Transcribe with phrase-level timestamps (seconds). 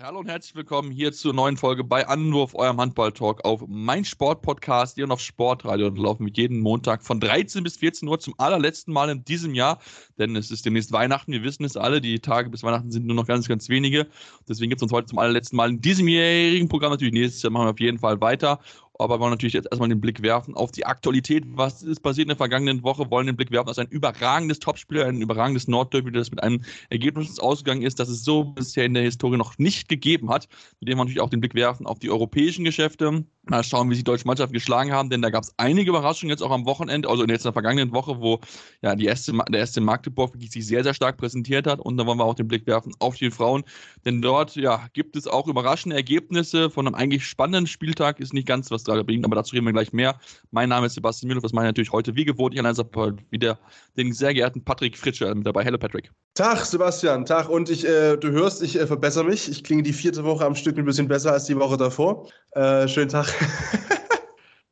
[0.00, 4.94] Hallo und herzlich willkommen hier zur neuen Folge bei Anwurf, eurem Handball-Talk auf mein Sportpodcast
[4.94, 8.32] hier und auf Sportradio und laufen mit jeden Montag von 13 bis 14 Uhr zum
[8.38, 9.80] allerletzten Mal in diesem Jahr,
[10.16, 13.16] denn es ist demnächst Weihnachten, wir wissen es alle, die Tage bis Weihnachten sind nur
[13.16, 14.06] noch ganz, ganz wenige.
[14.48, 17.14] Deswegen gibt es uns heute zum allerletzten Mal in diesem jährigen Programm natürlich.
[17.14, 18.60] Nächstes Jahr machen wir auf jeden Fall weiter
[18.98, 21.44] aber wollen natürlich jetzt erstmal den Blick werfen auf die Aktualität.
[21.50, 23.10] Was ist passiert in der vergangenen Woche?
[23.10, 27.38] Wollen den Blick werfen auf ein überragendes Topspiel, ein überragendes Nordderby, das mit einem Ergebnis
[27.38, 30.48] ausgegangen ist, das es so bisher in der Historie noch nicht gegeben hat.
[30.80, 33.24] Mit dem wir natürlich auch den Blick werfen auf die europäischen Geschäfte.
[33.44, 36.30] Mal schauen, wie sich die deutsche Mannschaft geschlagen haben, denn da gab es einige Überraschungen
[36.30, 38.40] jetzt auch am Wochenende, also in der vergangenen Woche, wo
[38.82, 41.80] ja die erste, der erste Magdeburg wirklich sich sehr, sehr stark präsentiert hat.
[41.80, 43.64] Und da wollen wir auch den Blick werfen auf die Frauen,
[44.04, 48.46] denn dort ja, gibt es auch überraschende Ergebnisse von einem eigentlich spannenden Spieltag, ist nicht
[48.46, 50.18] ganz was da bringt, aber dazu reden wir gleich mehr.
[50.50, 52.54] Mein Name ist Sebastian Müller, das mache ich natürlich heute wie gewohnt.
[52.54, 53.58] Ich habe wieder
[53.96, 55.64] den sehr geehrten Patrick Fritsche mit dabei.
[55.64, 56.10] Hallo Patrick.
[56.34, 57.48] Tag Sebastian, Tag.
[57.48, 59.48] Und ich, äh, du hörst, ich äh, verbessere mich.
[59.50, 62.28] Ich klinge die vierte Woche am Stück ein bisschen besser als die Woche davor.
[62.52, 63.26] Äh, schönen Tag.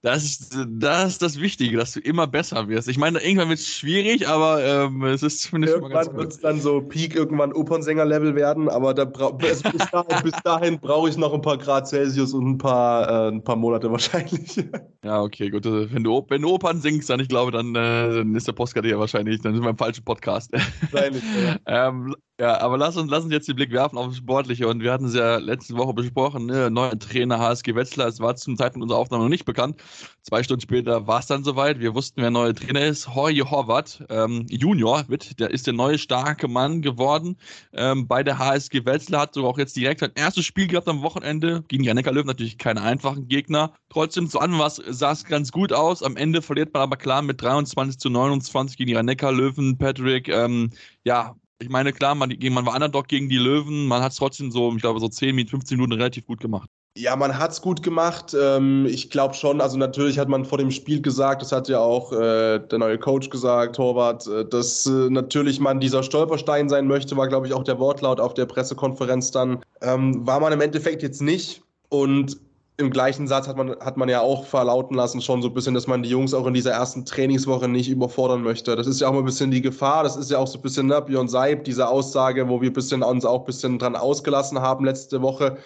[0.07, 2.87] Das ist, das ist das Wichtige, dass du immer besser wirst.
[2.87, 6.61] Ich meine, irgendwann wird es schwierig, aber ähm, es ist zumindest Irgendwann wird es dann
[6.61, 11.43] so Peak, irgendwann Opernsänger-Level werden, aber da bis dahin, bis dahin brauche ich noch ein
[11.43, 14.65] paar Grad Celsius und ein paar, äh, ein paar Monate wahrscheinlich.
[15.05, 15.65] Ja, okay, gut.
[15.65, 18.55] Also, wenn du, wenn du Opern singst, dann ich glaube, dann, äh, dann ist der
[18.55, 20.51] Postkarte ja wahrscheinlich, dann sind wir im falschen Podcast.
[20.91, 21.57] Wahrscheinlich, ja.
[21.89, 24.69] ähm, ja, aber lass uns, lass uns jetzt den Blick werfen auf das Sportliche.
[24.69, 26.71] Und wir hatten es ja letzte Woche besprochen, ne?
[26.71, 28.09] neuer Trainer HSG Wetzlar.
[28.09, 29.83] Es war zum Zeitpunkt unserer Aufnahme noch nicht bekannt.
[30.21, 31.81] Zwei Stunden später war es dann soweit.
[31.81, 33.07] Wir wussten, wer neuer Trainer ist.
[33.07, 37.39] Jorge Horvath, ähm, Junior, wird, der ist der neue starke Mann geworden.
[37.73, 41.01] Ähm, bei der HSG Wetzlar hat sogar auch jetzt direkt sein erstes Spiel gehabt am
[41.01, 41.65] Wochenende.
[41.69, 43.73] Gegen Annecker Löwen natürlich keine einfachen Gegner.
[43.89, 46.03] Trotzdem, zu Anfang sah es ganz gut aus.
[46.03, 49.79] Am Ende verliert man aber klar mit 23 zu 29 gegen Annecker Löwen.
[49.79, 50.71] Patrick, ähm,
[51.05, 54.51] ja, ich meine, klar, man, man war Underdog gegen die Löwen, man hat es trotzdem
[54.51, 56.69] so, ich glaube, so 10, 15 Minuten relativ gut gemacht.
[56.99, 58.35] Ja, man hat es gut gemacht.
[58.39, 61.79] Ähm, ich glaube schon, also natürlich hat man vor dem Spiel gesagt, das hat ja
[61.79, 66.87] auch äh, der neue Coach gesagt, Torwart, äh, dass äh, natürlich man dieser Stolperstein sein
[66.87, 69.63] möchte, war, glaube ich, auch der Wortlaut auf der Pressekonferenz dann.
[69.83, 71.63] Ähm, war man im Endeffekt jetzt nicht.
[71.91, 72.39] Und
[72.79, 75.73] im gleichen Satz hat man, hat man ja auch verlauten lassen, schon so ein bisschen,
[75.73, 78.77] dass man die Jungs auch in dieser ersten Trainingswoche nicht überfordern möchte.
[78.77, 80.03] Das ist ja auch mal ein bisschen die Gefahr.
[80.03, 83.03] Das ist ja auch so ein bisschen ne, Björn Seib, diese Aussage, wo wir bisschen,
[83.03, 85.57] uns auch ein bisschen dran ausgelassen haben letzte Woche.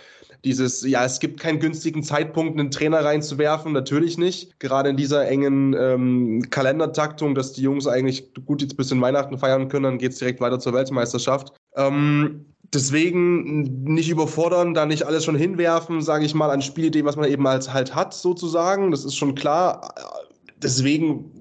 [0.45, 4.59] Dieses, ja, es gibt keinen günstigen Zeitpunkt, einen Trainer reinzuwerfen, natürlich nicht.
[4.61, 9.37] Gerade in dieser engen ähm, Kalendertaktung, dass die Jungs eigentlich gut jetzt ein bisschen Weihnachten
[9.37, 11.53] feiern können, dann geht es direkt weiter zur Weltmeisterschaft.
[11.77, 17.17] Ähm, Deswegen nicht überfordern, da nicht alles schon hinwerfen, sage ich mal, an Spielideen, was
[17.17, 18.93] man eben als halt hat, sozusagen.
[18.93, 19.93] Das ist schon klar.
[20.63, 21.33] Deswegen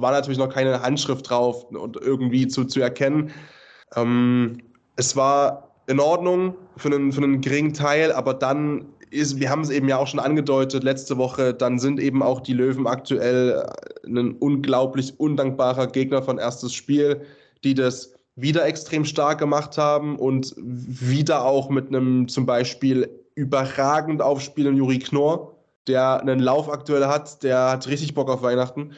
[0.00, 3.30] war natürlich noch keine Handschrift drauf und irgendwie zu, zu erkennen.
[3.94, 4.58] Ähm,
[4.96, 9.62] es war in Ordnung für einen, für einen geringen Teil, aber dann ist, wir haben
[9.62, 13.66] es eben ja auch schon angedeutet letzte Woche, dann sind eben auch die Löwen aktuell
[14.04, 17.22] ein unglaublich undankbarer Gegner von erstes Spiel,
[17.64, 24.22] die das wieder extrem stark gemacht haben und wieder auch mit einem zum Beispiel überragend
[24.22, 25.54] aufspielenden Juri Knorr,
[25.86, 28.92] der einen Lauf aktuell hat, der hat richtig Bock auf Weihnachten.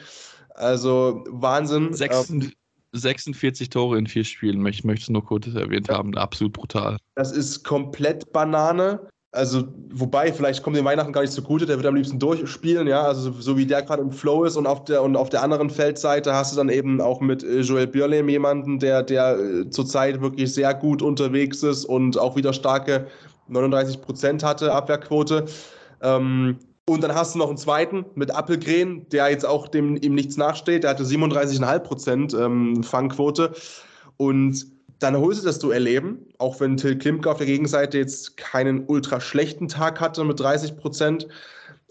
[0.55, 1.93] Also Wahnsinn.
[1.93, 2.57] 46,
[2.91, 6.97] 46 Tore in vier Spielen, ich möchte es nur kurz erwähnt haben, absolut brutal.
[7.15, 9.07] Das ist komplett Banane.
[9.31, 13.03] Also, wobei, vielleicht kommt dem Weihnachten gar nicht zugute, der wird am liebsten durchspielen, ja,
[13.03, 15.69] also so wie der gerade im Flow ist und auf der und auf der anderen
[15.69, 20.19] Feldseite hast du dann eben auch mit äh, Joel Björlem jemanden, der, der äh, zurzeit
[20.21, 23.05] wirklich sehr gut unterwegs ist und auch wieder starke
[23.49, 25.45] 39 Prozent hatte, Abwehrquote.
[26.01, 26.57] Ähm,
[26.87, 30.37] und dann hast du noch einen zweiten mit Appelgren, der jetzt auch dem ihm nichts
[30.37, 33.53] nachsteht, der hatte 37,5 Prozent ähm, Fangquote.
[34.17, 34.65] Und
[34.99, 38.85] dann holst du das Duell eben, auch wenn Till Klimke auf der Gegenseite jetzt keinen
[38.85, 41.27] ultra schlechten Tag hatte mit 30 Prozent.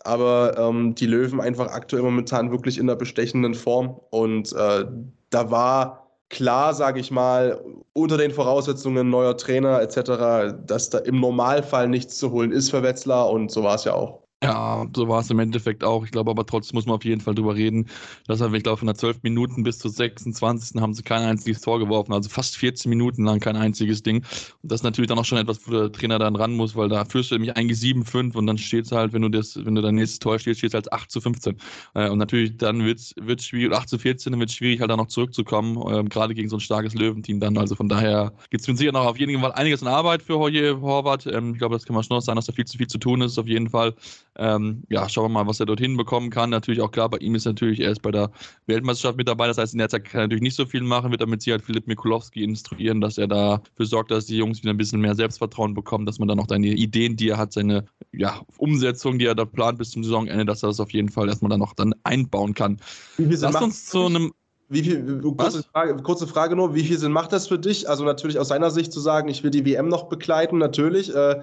[0.05, 3.99] Aber ähm, die Löwen einfach aktuell momentan wirklich in der bestechenden Form.
[4.11, 4.85] Und äh,
[5.31, 7.61] da war klar, sage ich mal,
[7.95, 12.83] unter den Voraussetzungen neuer Trainer etc., dass da im Normalfall nichts zu holen ist für
[12.83, 13.31] Wetzlar.
[13.31, 14.23] Und so war es ja auch.
[14.41, 16.05] Ja, so war es im Endeffekt auch.
[16.05, 17.89] Ich glaube aber trotzdem muss man auf jeden Fall drüber reden,
[18.29, 20.81] dass er, ich glaube, von der 12 Minuten bis zur 26.
[20.81, 24.19] haben sie kein einziges Tor geworfen, also fast 14 Minuten lang kein einziges Ding.
[24.19, 26.89] Und das ist natürlich dann auch schon etwas, wo der Trainer dann ran muss, weil
[26.89, 29.75] da führst du nämlich eigentlich 7-5 und dann steht es halt, wenn du das, wenn
[29.75, 31.57] du dein nächstes Tor stehst, steht es als 8 zu 15.
[31.95, 34.91] Äh, und natürlich dann wird es schwierig, 8 zu 14, dann wird es schwierig, halt
[34.93, 37.59] da noch zurückzukommen, ähm, gerade gegen so ein starkes Löwenteam dann.
[37.59, 40.39] Also von daher gibt es mit sicher noch auf jeden Fall einiges an Arbeit für
[40.39, 41.27] Hoje Horvath.
[41.27, 42.99] Ähm, ich glaube, das kann man schon noch sagen, dass da viel zu viel zu
[42.99, 43.95] tun ist, auf jeden Fall.
[44.39, 46.51] Ähm, ja, schauen wir mal, was er dorthin bekommen kann.
[46.51, 48.31] Natürlich auch klar, bei ihm ist natürlich, er ist bei der
[48.67, 49.49] Weltmeisterschaft mit dabei.
[49.49, 51.63] Das heißt, in der Zeit kann er natürlich nicht so viel machen, wird damit Sicherheit
[51.63, 55.75] Philipp Mikulowski instruieren, dass er dafür sorgt, dass die Jungs wieder ein bisschen mehr Selbstvertrauen
[55.75, 59.35] bekommen, dass man dann auch seine Ideen, die er hat, seine ja, Umsetzung, die er
[59.35, 61.95] da plant bis zum Saisonende, dass er das auf jeden Fall erstmal dann noch dann
[62.05, 62.79] einbauen kann.
[63.19, 64.33] Lass uns zu einem
[64.71, 67.89] wie viel, kurze Frage, kurze Frage, nur, wie viel Sinn macht das für dich?
[67.89, 71.15] Also natürlich aus seiner Sicht zu sagen, ich will die WM noch begleiten, natürlich.
[71.15, 71.41] Äh,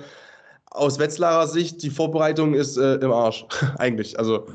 [0.76, 3.46] aus Wetzlarer Sicht, die Vorbereitung ist äh, im Arsch,
[3.78, 4.18] eigentlich.
[4.20, 4.48] Also.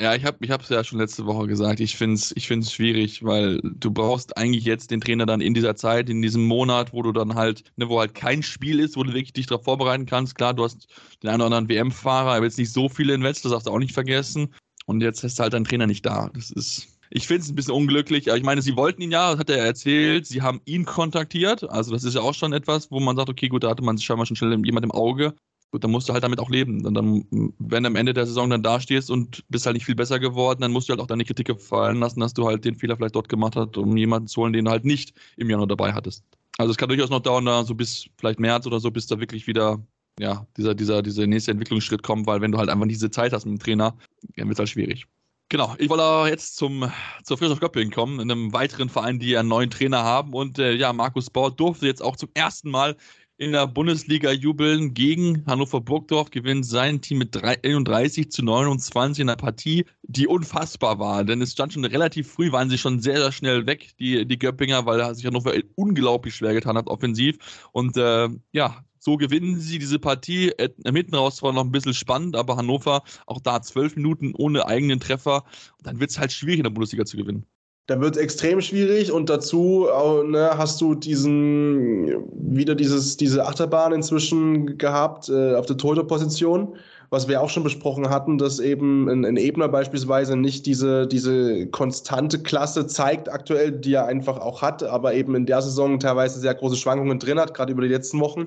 [0.00, 1.80] Ja, ich habe es ja schon letzte Woche gesagt.
[1.80, 5.54] Ich finde es ich find's schwierig, weil du brauchst eigentlich jetzt den Trainer dann in
[5.54, 8.96] dieser Zeit, in diesem Monat, wo du dann halt, ne, wo halt kein Spiel ist,
[8.96, 10.36] wo du wirklich dich darauf vorbereiten kannst.
[10.36, 10.86] Klar, du hast
[11.22, 13.72] den einen oder anderen WM-Fahrer, aber jetzt nicht so viele in Wetz, das darfst du
[13.72, 14.54] auch nicht vergessen.
[14.86, 16.30] Und jetzt hast du halt deinen Trainer nicht da.
[16.32, 19.40] Das ist, ich finde es ein bisschen unglücklich, ich meine, sie wollten ihn ja, das
[19.40, 21.68] hat er erzählt, sie haben ihn kontaktiert.
[21.68, 23.98] Also, das ist ja auch schon etwas, wo man sagt, okay, gut, da hatte man
[23.98, 25.34] scheinbar schon schnell jemand im Auge.
[25.70, 26.86] Gut, dann musst du halt damit auch leben.
[26.86, 27.26] Und dann,
[27.58, 30.62] wenn du am Ende der Saison dann dastehst und bist halt nicht viel besser geworden,
[30.62, 33.14] dann musst du halt auch deine Kritik gefallen lassen, dass du halt den Fehler vielleicht
[33.14, 36.24] dort gemacht hast, um jemanden zu holen, den du halt nicht im Januar dabei hattest.
[36.56, 39.20] Also es kann durchaus noch dauern, da so bis vielleicht März oder so, bis da
[39.20, 39.78] wirklich wieder
[40.18, 43.44] ja, dieser, dieser, dieser nächste Entwicklungsschritt kommt, weil wenn du halt einfach diese Zeit hast
[43.44, 43.96] mit dem Trainer,
[44.36, 45.06] dann wird es halt schwierig.
[45.50, 46.92] Genau, ich wollte jetzt zum,
[47.24, 50.34] zur Friedrich Göppingen kommen, in einem weiteren Verein, die einen neuen Trainer haben.
[50.34, 52.96] Und äh, ja, Markus Bauer durfte jetzt auch zum ersten Mal
[53.38, 59.30] in der Bundesliga jubeln gegen Hannover Burgdorf, gewinnt sein Team mit 31 zu 29 in
[59.30, 61.24] einer Partie, die unfassbar war.
[61.24, 64.38] Denn es stand schon relativ früh, waren sie schon sehr, sehr schnell weg, die, die
[64.38, 67.68] Göppinger, weil sich Hannover unglaublich schwer getan hat, offensiv.
[67.72, 70.50] Und äh, ja, so gewinnen sie diese Partie.
[70.58, 74.66] Äh, hinten raus war noch ein bisschen spannend, aber Hannover auch da zwölf Minuten ohne
[74.66, 75.44] eigenen Treffer.
[75.82, 77.46] Dann wird es halt schwierig in der Bundesliga zu gewinnen.
[77.86, 79.88] Da wird es extrem schwierig und dazu
[80.26, 86.76] ne, hast du diesen wieder dieses, diese Achterbahn inzwischen gehabt äh, auf der Torhüterposition,
[87.10, 91.66] was wir auch schon besprochen hatten, dass eben ein, ein Ebner beispielsweise nicht diese, diese
[91.68, 96.38] konstante Klasse zeigt aktuell, die er einfach auch hat, aber eben in der Saison teilweise
[96.38, 98.46] sehr große Schwankungen drin hat, gerade über die letzten Wochen.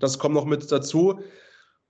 [0.00, 1.20] Das kommt noch mit dazu.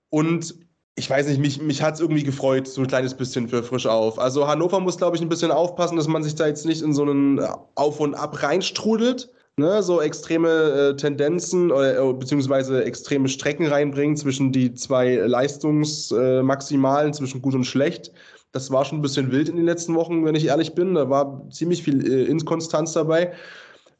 [0.09, 0.55] Und
[0.95, 3.85] ich weiß nicht, mich, mich hat es irgendwie gefreut, so ein kleines bisschen für frisch
[3.85, 4.17] auf.
[4.17, 6.93] Also Hannover muss, glaube ich, ein bisschen aufpassen, dass man sich da jetzt nicht in
[6.93, 7.41] so einen
[7.75, 9.29] Auf und Ab reinstrudelt.
[9.57, 17.13] Ne, so extreme äh, Tendenzen äh, beziehungsweise extreme Strecken reinbringen zwischen die zwei Leistungsmaximalen, äh,
[17.13, 18.11] zwischen gut und schlecht.
[18.51, 20.95] Das war schon ein bisschen wild in den letzten Wochen, wenn ich ehrlich bin.
[20.95, 23.33] Da war ziemlich viel äh, Inkonstanz dabei.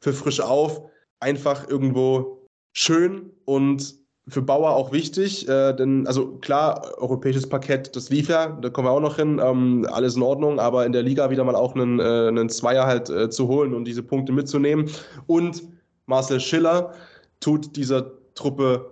[0.00, 0.82] Für frisch auf
[1.20, 3.94] einfach irgendwo schön und
[4.28, 8.88] für Bauer auch wichtig, äh, denn, also klar, europäisches Parkett, das lief ja, da kommen
[8.88, 11.74] wir auch noch hin, ähm, alles in Ordnung, aber in der Liga wieder mal auch
[11.74, 14.90] einen, äh, einen Zweier halt äh, zu holen und diese Punkte mitzunehmen.
[15.26, 15.62] Und
[16.06, 16.92] Marcel Schiller
[17.38, 18.90] tut dieser Truppe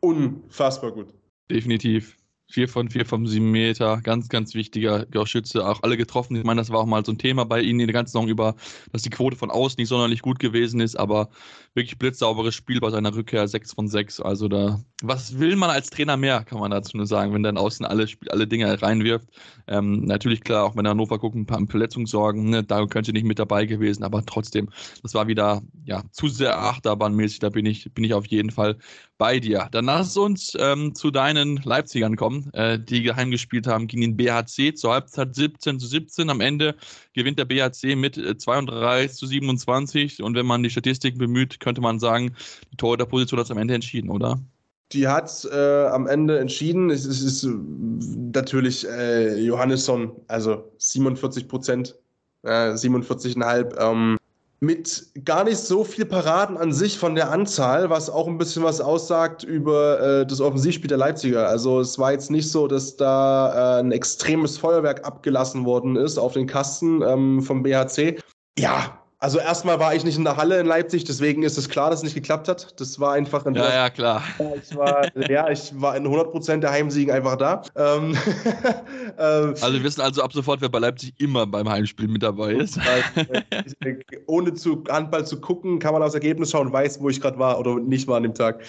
[0.00, 1.08] unfassbar gut.
[1.50, 2.17] Definitiv.
[2.50, 6.34] 4 von 4 vom 7 Meter, ganz, ganz wichtiger Schütze, auch alle getroffen.
[6.36, 8.28] Ich meine, das war auch mal so ein Thema bei ihnen in der ganzen Saison
[8.28, 8.54] über,
[8.92, 11.28] dass die Quote von außen nicht sonderlich gut gewesen ist, aber
[11.74, 14.20] wirklich blitzsauberes Spiel bei seiner Rückkehr, 6 von 6.
[14.20, 17.56] Also da, was will man als Trainer mehr, kann man dazu nur sagen, wenn dann
[17.56, 19.28] außen alle, alle Dinge reinwirft.
[19.68, 23.38] Ähm, natürlich klar, auch wenn Hannover gucken, ein paar Verletzungssorgen, ne, da könnte nicht mit
[23.38, 24.70] dabei gewesen, aber trotzdem,
[25.02, 28.76] das war wieder ja zu sehr achterbahnmäßig, da bin ich, bin ich auf jeden Fall
[29.18, 29.68] bei dir.
[29.70, 34.16] Dann lass uns ähm, zu deinen Leipzigern kommen, äh, die geheim gespielt haben gegen den
[34.16, 36.28] BHC zur Halbzeit 17 zu 17.
[36.28, 36.74] Am Ende
[37.14, 41.80] gewinnt der BHC mit 32 äh, zu 27 und wenn man die Statistiken bemüht, könnte
[41.80, 42.34] man sagen,
[42.72, 44.40] die Torhüterposition hat es am Ende entschieden, oder?
[44.92, 46.90] Die hat äh, am Ende entschieden.
[46.90, 47.46] Es, es ist
[48.16, 51.96] natürlich äh, Johannesson, also 47 Prozent,
[52.42, 53.78] äh, 47,5.
[53.78, 54.18] Ähm,
[54.60, 58.64] mit gar nicht so viel Paraden an sich von der Anzahl, was auch ein bisschen
[58.64, 61.48] was aussagt über äh, das Offensivspiel der Leipziger.
[61.48, 66.18] Also es war jetzt nicht so, dass da äh, ein extremes Feuerwerk abgelassen worden ist
[66.18, 68.18] auf den Kasten ähm, vom BHC.
[68.58, 71.90] Ja, also erstmal war ich nicht in der Halle in Leipzig, deswegen ist es klar,
[71.90, 72.80] dass es nicht geklappt hat.
[72.80, 74.22] Das war einfach ein Ja, ja, klar.
[74.62, 77.62] Ich war, ja, ich war in 100% der Heimsiegen einfach da.
[77.74, 78.16] Ähm,
[79.18, 82.52] ähm, also wir wissen also ab sofort, wer bei Leipzig immer beim Heimspiel mit dabei
[82.52, 82.78] ist.
[84.26, 87.58] Ohne zu Handball zu gucken, kann man aufs Ergebnis schauen, weiß, wo ich gerade war
[87.58, 88.60] oder nicht war an dem Tag.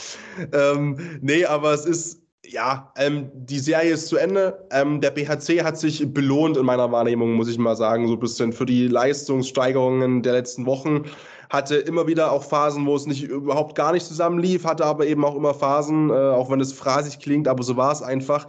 [0.52, 4.66] Ähm, nee, aber es ist ja, ähm, die Serie ist zu Ende.
[4.72, 8.20] Ähm, der BHC hat sich belohnt in meiner Wahrnehmung, muss ich mal sagen, so ein
[8.20, 11.04] bisschen für die Leistungssteigerungen der letzten Wochen.
[11.50, 15.26] Hatte immer wieder auch Phasen, wo es nicht überhaupt gar nicht zusammenlief, hatte aber eben
[15.26, 18.48] auch immer Phasen, äh, auch wenn es phrasig klingt, aber so war es einfach,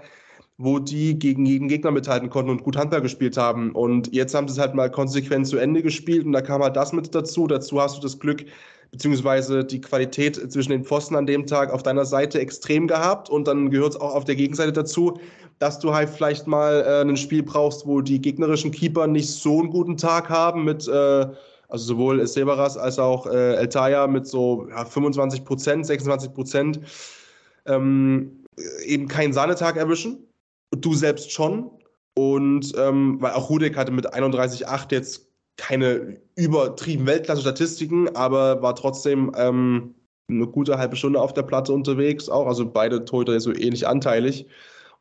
[0.59, 3.73] wo die gegen jeden Gegner mithalten konnten und gut Handball gespielt haben.
[3.73, 6.77] Und jetzt haben sie es halt mal konsequent zu Ende gespielt und da kam halt
[6.77, 7.47] das mit dazu.
[7.47, 8.45] Dazu hast du das Glück,
[8.91, 13.47] beziehungsweise die Qualität zwischen den Pfosten an dem Tag auf deiner Seite extrem gehabt und
[13.47, 15.21] dann gehört es auch auf der Gegenseite dazu,
[15.59, 19.61] dass du halt vielleicht mal äh, ein Spiel brauchst, wo die gegnerischen Keeper nicht so
[19.61, 21.27] einen guten Tag haben mit äh,
[21.71, 26.81] also sowohl Severas als auch äh, Eltaya mit so ja, 25 Prozent, 26 Prozent
[27.67, 28.45] ähm,
[28.85, 30.27] eben keinen Sahnetag erwischen.
[30.77, 31.71] Du selbst schon.
[32.15, 35.30] Und ähm, weil auch Hudek hatte mit 31,8 jetzt
[35.61, 39.95] keine übertrieben Weltklasse-Statistiken, aber war trotzdem ähm,
[40.31, 42.47] eine gute halbe Stunde auf der Platte unterwegs auch.
[42.47, 44.47] Also beide Torhüter so ähnlich anteilig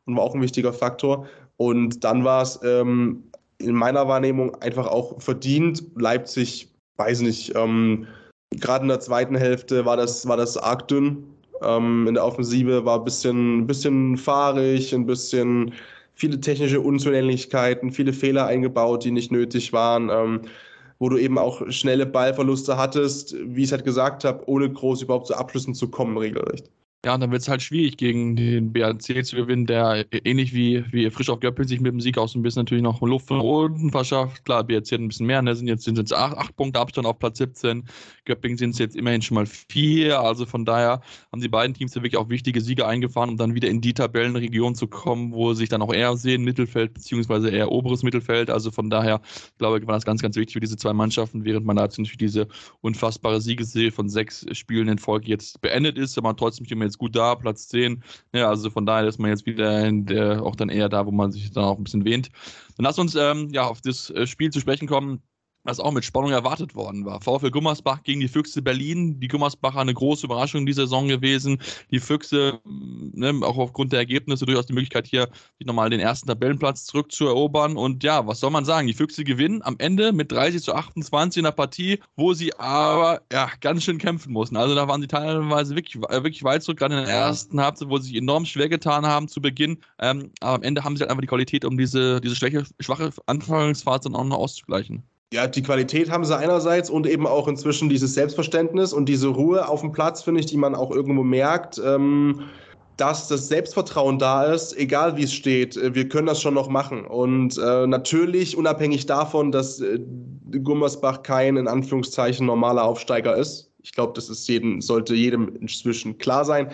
[0.04, 1.26] und war auch ein wichtiger Faktor.
[1.56, 3.24] Und dann war es ähm,
[3.58, 5.82] in meiner Wahrnehmung einfach auch verdient.
[5.96, 8.06] Leipzig, weiß nicht, ähm,
[8.50, 11.24] gerade in der zweiten Hälfte war das, war das arg dünn.
[11.62, 15.72] Ähm, in der Offensive war ein bisschen, bisschen fahrig, ein bisschen
[16.20, 20.42] viele technische Unzulänglichkeiten, viele Fehler eingebaut, die nicht nötig waren, ähm,
[20.98, 25.00] wo du eben auch schnelle Ballverluste hattest, wie ich es halt gesagt habe, ohne groß
[25.02, 26.70] überhaupt zu Abschlüssen zu kommen, regelrecht.
[27.02, 30.84] Ja, und dann wird es halt schwierig, gegen den BRC zu gewinnen, der ähnlich wie,
[30.92, 33.40] wie frisch auf Göppel sich mit dem Sieg aus ein bisschen natürlich noch Luft von
[33.40, 34.44] unten verschafft.
[34.44, 35.56] Klar, BRC hat ein bisschen mehr, ne?
[35.56, 37.84] sind jetzt sind jetzt acht, acht Punkte Abstand auf Platz 17.
[38.26, 40.20] Göppingen sind es jetzt immerhin schon mal vier.
[40.20, 41.00] Also von daher
[41.32, 43.94] haben die beiden Teams ja wirklich auch wichtige Siege eingefahren, um dann wieder in die
[43.94, 48.50] Tabellenregion zu kommen, wo sich dann auch eher sehen, Mittelfeld beziehungsweise eher oberes Mittelfeld.
[48.50, 49.22] Also von daher,
[49.56, 52.18] glaube ich, war das ganz, ganz wichtig für diese zwei Mannschaften, während man da natürlich
[52.18, 52.46] diese
[52.82, 57.16] unfassbare Siegesserie von sechs Spielen in Folge jetzt beendet ist, aber trotzdem immer jetzt gut
[57.16, 58.02] da, Platz 10.
[58.32, 61.10] Ja, also von daher ist man jetzt wieder in der, auch dann eher da, wo
[61.10, 62.30] man sich dann auch ein bisschen wähnt.
[62.76, 65.22] Dann lass uns ähm, ja auf das äh, Spiel zu sprechen kommen
[65.64, 67.20] was auch mit Spannung erwartet worden war.
[67.20, 69.20] VfL Gummersbach gegen die Füchse Berlin.
[69.20, 71.60] Die Gummersbacher eine große Überraschung die Saison gewesen.
[71.90, 75.28] Die Füchse, ne, auch aufgrund der Ergebnisse, durchaus die Möglichkeit hier,
[75.62, 77.76] nochmal den ersten Tabellenplatz zurückzuerobern.
[77.76, 78.86] Und ja, was soll man sagen?
[78.86, 83.22] Die Füchse gewinnen am Ende mit 30 zu 28 in der Partie, wo sie aber
[83.32, 84.56] ja ganz schön kämpfen mussten.
[84.56, 87.88] Also da waren sie teilweise wirklich, äh, wirklich weit zurück, gerade in der ersten Halbzeit,
[87.88, 89.78] wo sie sich enorm schwer getan haben zu Beginn.
[89.98, 93.10] Ähm, aber am Ende haben sie halt einfach die Qualität, um diese, diese schwache, schwache
[93.26, 95.04] Anfangsphase dann auch noch auszugleichen.
[95.32, 99.68] Ja, die Qualität haben sie einerseits und eben auch inzwischen dieses Selbstverständnis und diese Ruhe
[99.68, 102.48] auf dem Platz, finde ich, die man auch irgendwo merkt, ähm,
[102.96, 105.76] dass das Selbstvertrauen da ist, egal wie es steht.
[105.76, 107.06] Äh, wir können das schon noch machen.
[107.06, 110.00] Und äh, natürlich, unabhängig davon, dass äh,
[110.64, 113.70] Gummersbach kein in Anführungszeichen normaler Aufsteiger ist.
[113.82, 116.72] Ich glaube, das ist jedem, sollte jedem inzwischen klar sein.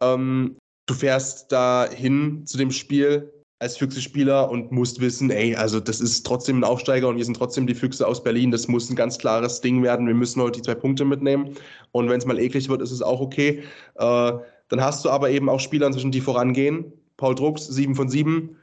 [0.00, 3.30] Ähm, du fährst dahin zu dem Spiel
[3.64, 7.36] als Füchse-Spieler und musst wissen, ey, also das ist trotzdem ein Aufsteiger und wir sind
[7.36, 8.50] trotzdem die Füchse aus Berlin.
[8.50, 10.06] Das muss ein ganz klares Ding werden.
[10.06, 11.56] Wir müssen heute die zwei Punkte mitnehmen.
[11.90, 13.62] Und wenn es mal eklig wird, ist es auch okay.
[13.94, 14.32] Äh,
[14.68, 16.92] dann hast du aber eben auch Spieler inzwischen, die vorangehen.
[17.16, 18.54] Paul Drucks, 7 von 7.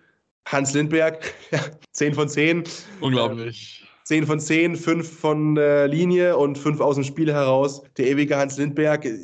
[0.46, 1.34] Hans Lindberg,
[1.94, 2.64] 10 von 10.
[3.00, 3.84] Unglaublich.
[4.04, 7.82] 10 von 10, 5 von der Linie und 5 aus dem Spiel heraus.
[7.98, 9.18] Der ewige Hans Lindberg, äh,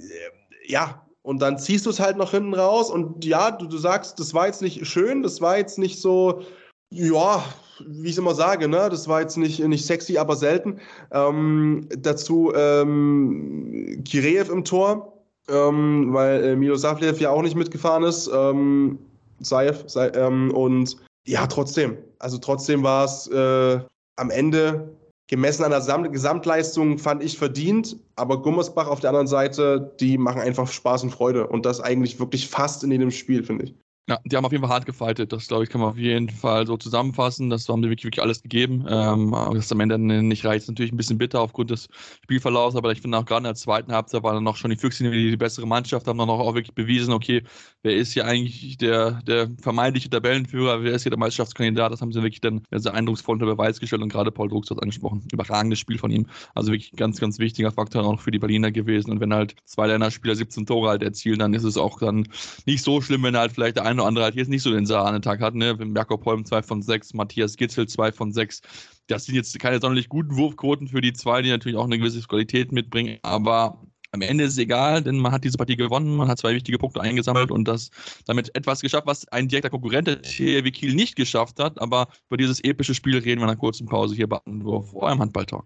[0.65, 4.17] ja, und dann ziehst du es halt noch hinten raus und ja, du, du sagst,
[4.17, 6.43] das war jetzt nicht schön, das war jetzt nicht so,
[6.89, 7.43] ja,
[7.85, 10.79] wie ich immer sage, ne, das war jetzt nicht, nicht sexy, aber selten.
[11.11, 18.03] Ähm, dazu ähm, Kireev im Tor, ähm, weil äh, Milo Savlev ja auch nicht mitgefahren
[18.03, 18.31] ist.
[18.33, 18.97] Ähm,
[19.41, 20.95] Saif, Saif ähm, und
[21.27, 21.97] ja, trotzdem.
[22.19, 23.81] Also trotzdem war es äh,
[24.15, 24.95] am Ende
[25.27, 30.41] gemessen an der Gesamtleistung fand ich verdient, aber Gummersbach auf der anderen Seite, die machen
[30.41, 33.75] einfach Spaß und Freude und das eigentlich wirklich fast in jedem Spiel, finde ich.
[34.09, 35.33] Ja, die haben auf jeden Fall hart gefightet.
[35.33, 37.49] Das, glaube ich, kann man auf jeden Fall so zusammenfassen.
[37.49, 38.85] Das haben die wirklich, wirklich alles gegeben.
[38.87, 41.89] Ähm, das am Ende nicht reicht, natürlich ein bisschen bitter aufgrund des
[42.23, 44.77] Spielverlaufs, aber ich finde auch gerade in der zweiten Halbzeit waren dann noch schon die
[44.77, 47.43] Füchse die, die bessere Mannschaft, haben dann auch wirklich bewiesen, okay,
[47.83, 52.13] wer ist hier eigentlich der, der vermeintliche Tabellenführer, wer ist hier der Meisterschaftskandidat, das haben
[52.13, 55.27] sie wirklich dann sehr eindrucksvoll unter Beweis gestellt und gerade Paul Drucks hat angesprochen.
[55.33, 56.27] Überragendes Spiel von ihm.
[56.55, 59.11] Also wirklich ganz, ganz wichtiger Faktor auch für die Berliner gewesen.
[59.11, 62.27] Und wenn halt zwei Länderspieler 17 Tore halt erzielen, dann ist es auch dann
[62.65, 64.85] nicht so schlimm, wenn halt vielleicht der eine oder andere halt jetzt nicht so den
[64.85, 65.77] Sahnetag hat, ne?
[65.95, 68.61] Jakob Holm 2 von 6, Matthias Gitzel 2 von 6.
[69.07, 72.21] Das sind jetzt keine sonderlich guten Wurfquoten für die zwei, die natürlich auch eine gewisse
[72.21, 73.79] Qualität mitbringen, aber
[74.11, 76.77] am Ende ist es egal, denn man hat diese Partie gewonnen, man hat zwei wichtige
[76.77, 77.89] Punkte eingesammelt und das
[78.25, 81.79] damit etwas geschafft, was ein direkter Konkurrent der THW Kiel nicht geschafft hat.
[81.81, 85.65] Aber über dieses epische Spiel reden wir nach kurzen Pause hier bei Anwurf, eurem Handballtalk.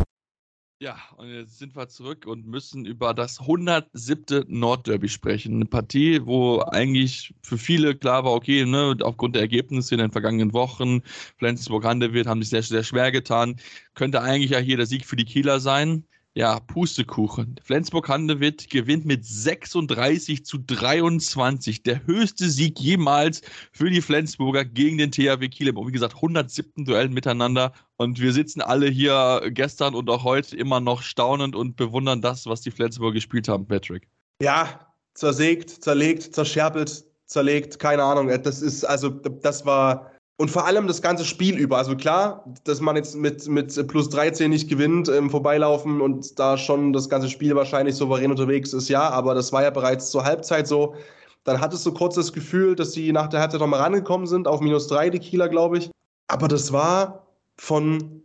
[0.81, 4.45] Ja, und jetzt sind wir zurück und müssen über das 107.
[4.47, 5.53] Nordderby sprechen.
[5.53, 10.11] Eine Partie, wo eigentlich für viele klar war, okay, ne, aufgrund der Ergebnisse in den
[10.11, 11.01] vergangenen Wochen,
[11.37, 13.57] Flensburg-Handewitt haben sich sehr, sehr schwer getan.
[13.93, 17.55] Könnte eigentlich ja hier der Sieg für die Kieler sein ja, Pustekuchen.
[17.61, 21.83] Flensburg-Handewitt gewinnt mit 36 zu 23.
[21.83, 23.41] Der höchste Sieg jemals
[23.73, 25.75] für die Flensburger gegen den THW Kiel.
[25.75, 26.85] Wie gesagt, 107.
[26.85, 27.73] Duell miteinander.
[27.97, 32.45] Und wir sitzen alle hier gestern und auch heute immer noch staunend und bewundern das,
[32.45, 34.07] was die Flensburger gespielt haben, Patrick.
[34.41, 38.29] Ja, zersägt, zerlegt, zerscherbelt, zerlegt, keine Ahnung.
[38.41, 40.11] Das ist, also, das war
[40.41, 41.77] und vor allem das ganze Spiel über.
[41.77, 46.57] Also klar, dass man jetzt mit, mit plus 13 nicht gewinnt im Vorbeilaufen und da
[46.57, 50.23] schon das ganze Spiel wahrscheinlich souverän unterwegs ist, ja, aber das war ja bereits zur
[50.23, 50.95] Halbzeit so.
[51.43, 54.61] Dann hattest du kurz das Gefühl, dass sie nach der Halbzeit nochmal rangekommen sind, auf
[54.61, 55.91] minus 3, die Kieler, glaube ich.
[56.27, 58.23] Aber das war von,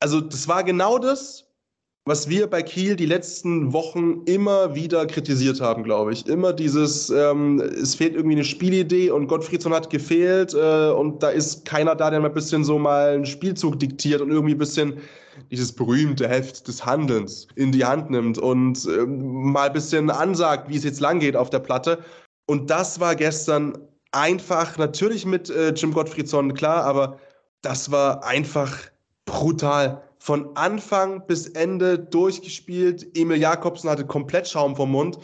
[0.00, 1.46] also das war genau das,
[2.06, 6.26] was wir bei Kiel die letzten Wochen immer wieder kritisiert haben, glaube ich.
[6.26, 11.30] Immer dieses, ähm, es fehlt irgendwie eine Spielidee und Gottfriedson hat gefehlt äh, und da
[11.30, 14.58] ist keiner da, der mal ein bisschen so mal einen Spielzug diktiert und irgendwie ein
[14.58, 14.98] bisschen
[15.50, 20.68] dieses berühmte Heft des Handelns in die Hand nimmt und äh, mal ein bisschen ansagt,
[20.68, 22.04] wie es jetzt lang geht auf der Platte.
[22.46, 23.78] Und das war gestern
[24.12, 27.18] einfach, natürlich mit äh, Jim Gottfriedson, klar, aber
[27.62, 28.76] das war einfach
[29.24, 33.14] brutal von Anfang bis Ende durchgespielt.
[33.14, 35.18] Emil Jakobsen hatte komplett Schaum vom Mund.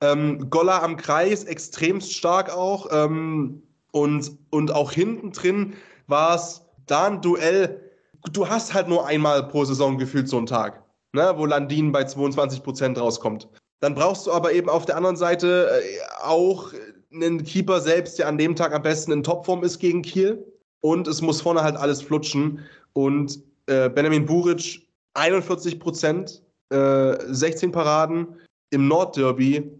[0.00, 2.88] Ähm, Golla am Kreis extremst stark auch.
[2.90, 5.74] Ähm, und, und auch hinten drin
[6.08, 7.92] war es da ein Duell.
[8.32, 12.02] Du hast halt nur einmal pro Saison gefühlt so einen Tag, ne, wo Landin bei
[12.02, 13.48] 22 Prozent rauskommt.
[13.78, 16.72] Dann brauchst du aber eben auf der anderen Seite äh, auch
[17.14, 20.44] einen Keeper selbst, der an dem Tag am besten in Topform ist gegen Kiel.
[20.80, 22.64] Und es muss vorne halt alles flutschen.
[22.94, 28.26] Und äh, Benjamin Buric 41 Prozent, äh, 16 Paraden
[28.70, 29.70] im Nordderby.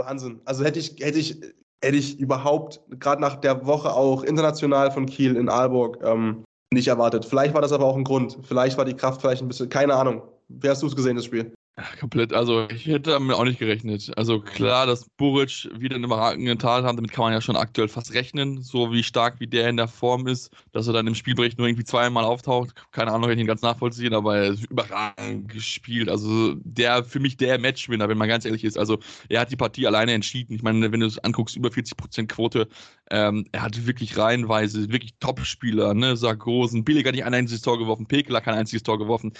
[0.00, 0.40] Wahnsinn.
[0.44, 1.40] Also hätte ich, hätte ich,
[1.82, 6.88] hätte ich überhaupt, gerade nach der Woche auch international von Kiel in Aalborg, ähm, nicht
[6.88, 7.24] erwartet.
[7.24, 8.38] Vielleicht war das aber auch ein Grund.
[8.42, 10.22] Vielleicht war die Kraft vielleicht ein bisschen, keine Ahnung.
[10.48, 11.52] Wie hast du es gesehen, das Spiel?
[12.00, 12.32] Komplett.
[12.32, 14.10] Also ich hätte damit auch nicht gerechnet.
[14.16, 17.88] Also klar, dass Buric wieder einen überragenden Tat hat, damit kann man ja schon aktuell
[17.88, 18.62] fast rechnen.
[18.62, 21.66] So wie stark wie der in der Form ist, dass er dann im Spielbericht nur
[21.66, 22.74] irgendwie zweimal auftaucht.
[22.92, 26.08] Keine Ahnung, kann ich ihn ganz nachvollziehen, aber er ist überragend gespielt.
[26.08, 28.78] Also der für mich der Matchwinner, wenn man ganz ehrlich ist.
[28.78, 30.54] Also er hat die Partie alleine entschieden.
[30.54, 32.68] Ich meine, wenn du es anguckst, über 40% Quote,
[33.10, 36.16] ähm, er hat wirklich reihenweise, wirklich Top-Spieler, ne?
[36.16, 39.32] Sargosen, Billiger nicht ein einziges Tor geworfen, Pekeler kein einziges Tor geworfen.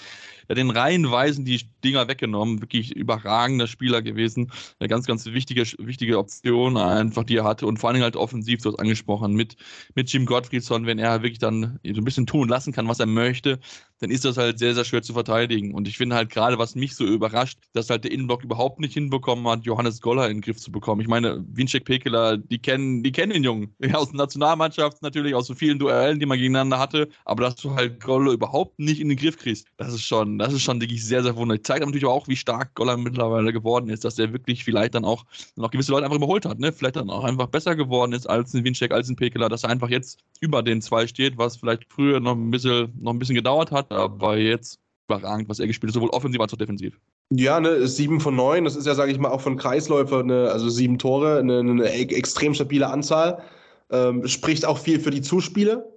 [0.49, 4.51] Hat den reihenweisen die Dinger weggenommen, wirklich überragender Spieler gewesen.
[4.79, 8.61] Eine ganz, ganz wichtige, wichtige Option einfach, die er hatte und vor allem halt offensiv,
[8.61, 9.55] du hast angesprochen, mit,
[9.95, 13.05] mit Jim Gottfriedson, wenn er wirklich dann so ein bisschen tun lassen kann, was er
[13.05, 13.59] möchte,
[13.99, 15.73] dann ist das halt sehr, sehr schwer zu verteidigen.
[15.73, 18.93] Und ich finde halt gerade, was mich so überrascht, dass halt der Innenblock überhaupt nicht
[18.93, 21.01] hinbekommen hat, Johannes Goller in den Griff zu bekommen.
[21.01, 23.75] Ich meine, Winczek Pekeler, die kennen, die kennen den Jungen.
[23.79, 27.09] Ja, aus der Nationalmannschaft natürlich, aus so vielen Duellen, die man gegeneinander hatte.
[27.25, 30.53] Aber dass du halt Goller überhaupt nicht in den Griff kriegst, das ist schon, das
[30.53, 31.63] ist schon wirklich sehr, sehr wunderlich.
[31.63, 35.25] Zeigt natürlich auch, wie stark Goller mittlerweile geworden ist, dass er wirklich vielleicht dann auch
[35.55, 36.71] noch gewisse Leute einfach überholt hat, ne?
[36.71, 39.69] Vielleicht dann auch einfach besser geworden ist als ein Winczek, als ein Pekeler, dass er
[39.69, 43.35] einfach jetzt über den zwei steht, was vielleicht früher noch ein bisschen, noch ein bisschen
[43.35, 46.99] gedauert hat aber jetzt überragend, was er gespielt hat, sowohl offensiv als auch defensiv.
[47.31, 50.49] Ja, ne, sieben von neun, das ist ja, sage ich mal, auch von Kreisläufer, eine,
[50.51, 53.43] also sieben Tore, eine, eine extrem stabile Anzahl.
[53.91, 55.91] Ähm, spricht auch viel für die Zuspiele,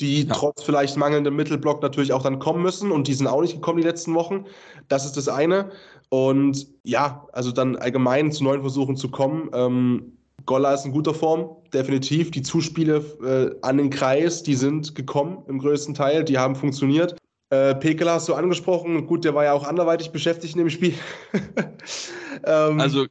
[0.00, 0.34] die ja.
[0.34, 3.78] trotz vielleicht mangelndem Mittelblock natürlich auch dann kommen müssen und die sind auch nicht gekommen
[3.78, 4.44] die letzten Wochen.
[4.88, 5.70] Das ist das eine.
[6.08, 9.50] Und ja, also dann allgemein zu neuen Versuchen zu kommen.
[9.52, 10.12] Ähm,
[10.44, 12.30] Golla ist in guter Form, definitiv.
[12.30, 17.16] Die Zuspiele äh, an den Kreis, die sind gekommen im größten Teil, die haben funktioniert.
[17.50, 19.06] Äh, Pekela hast du angesprochen.
[19.06, 20.94] Gut, der war ja auch anderweitig beschäftigt in dem Spiel.
[22.44, 23.06] ähm, also,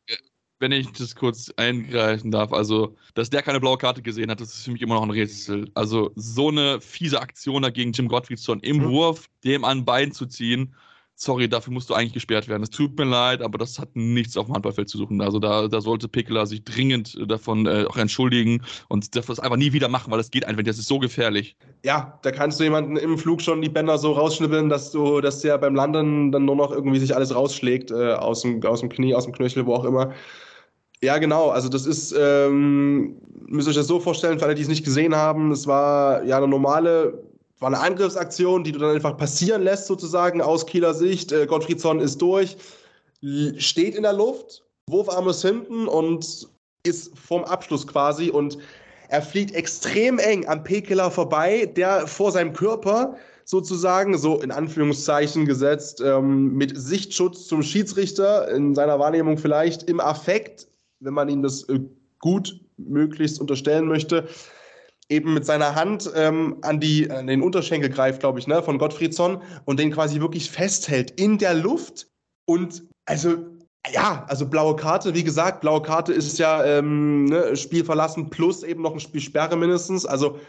[0.59, 4.53] wenn ich das kurz eingreifen darf, also, dass der keine blaue Karte gesehen hat, das
[4.53, 5.71] ist für mich immer noch ein Rätsel.
[5.73, 8.89] Also, so eine fiese Aktion dagegen Jim Gottfriedson im mhm.
[8.89, 10.75] Wurf, dem an Bein zu ziehen,
[11.15, 12.61] sorry, dafür musst du eigentlich gesperrt werden.
[12.61, 15.21] Es tut mir leid, aber das hat nichts auf dem Handballfeld zu suchen.
[15.21, 19.57] Also da, da sollte Pekela sich dringend äh, davon äh, auch entschuldigen und das einfach
[19.57, 21.55] nie wieder machen, weil das geht einfach, das ist so gefährlich.
[21.83, 25.39] Ja, da kannst du jemanden im Flug schon die Bänder so rausschnippeln, dass du, dass
[25.39, 28.89] der beim Landen dann nur noch irgendwie sich alles rausschlägt, äh, aus, dem, aus dem
[28.89, 30.13] Knie, aus dem Knöchel, wo auch immer.
[31.01, 31.49] Ja, genau.
[31.49, 34.83] Also das ist, ähm, müsst ihr euch das so vorstellen, für alle, die es nicht
[34.83, 37.24] gesehen haben, es war ja eine normale
[37.59, 41.31] war eine Angriffsaktion, die du dann einfach passieren lässt, sozusagen aus Kieler Sicht.
[41.31, 42.57] Äh, Gottfriedson ist durch,
[43.57, 46.47] steht in der Luft, Wurfarm ist hinten und
[46.83, 48.57] ist vorm Abschluss quasi und
[49.09, 53.15] er fliegt extrem eng am P-Killer vorbei, der vor seinem Körper
[53.45, 59.99] sozusagen, so in Anführungszeichen gesetzt, ähm, mit Sichtschutz zum Schiedsrichter, in seiner Wahrnehmung vielleicht im
[59.99, 60.67] Affekt,
[60.99, 61.79] wenn man ihm das äh,
[62.19, 64.27] gut möglichst unterstellen möchte,
[65.09, 68.77] eben mit seiner Hand ähm, an, die, an den Unterschenkel greift, glaube ich, ne, von
[68.77, 72.07] Gottfriedson und den quasi wirklich festhält in der Luft.
[72.45, 73.37] Und also,
[73.91, 78.63] ja, also blaue Karte, wie gesagt, blaue Karte ist ja ähm, ne, Spiel verlassen plus
[78.63, 80.05] eben noch ein Spielsperre mindestens.
[80.05, 80.39] Also,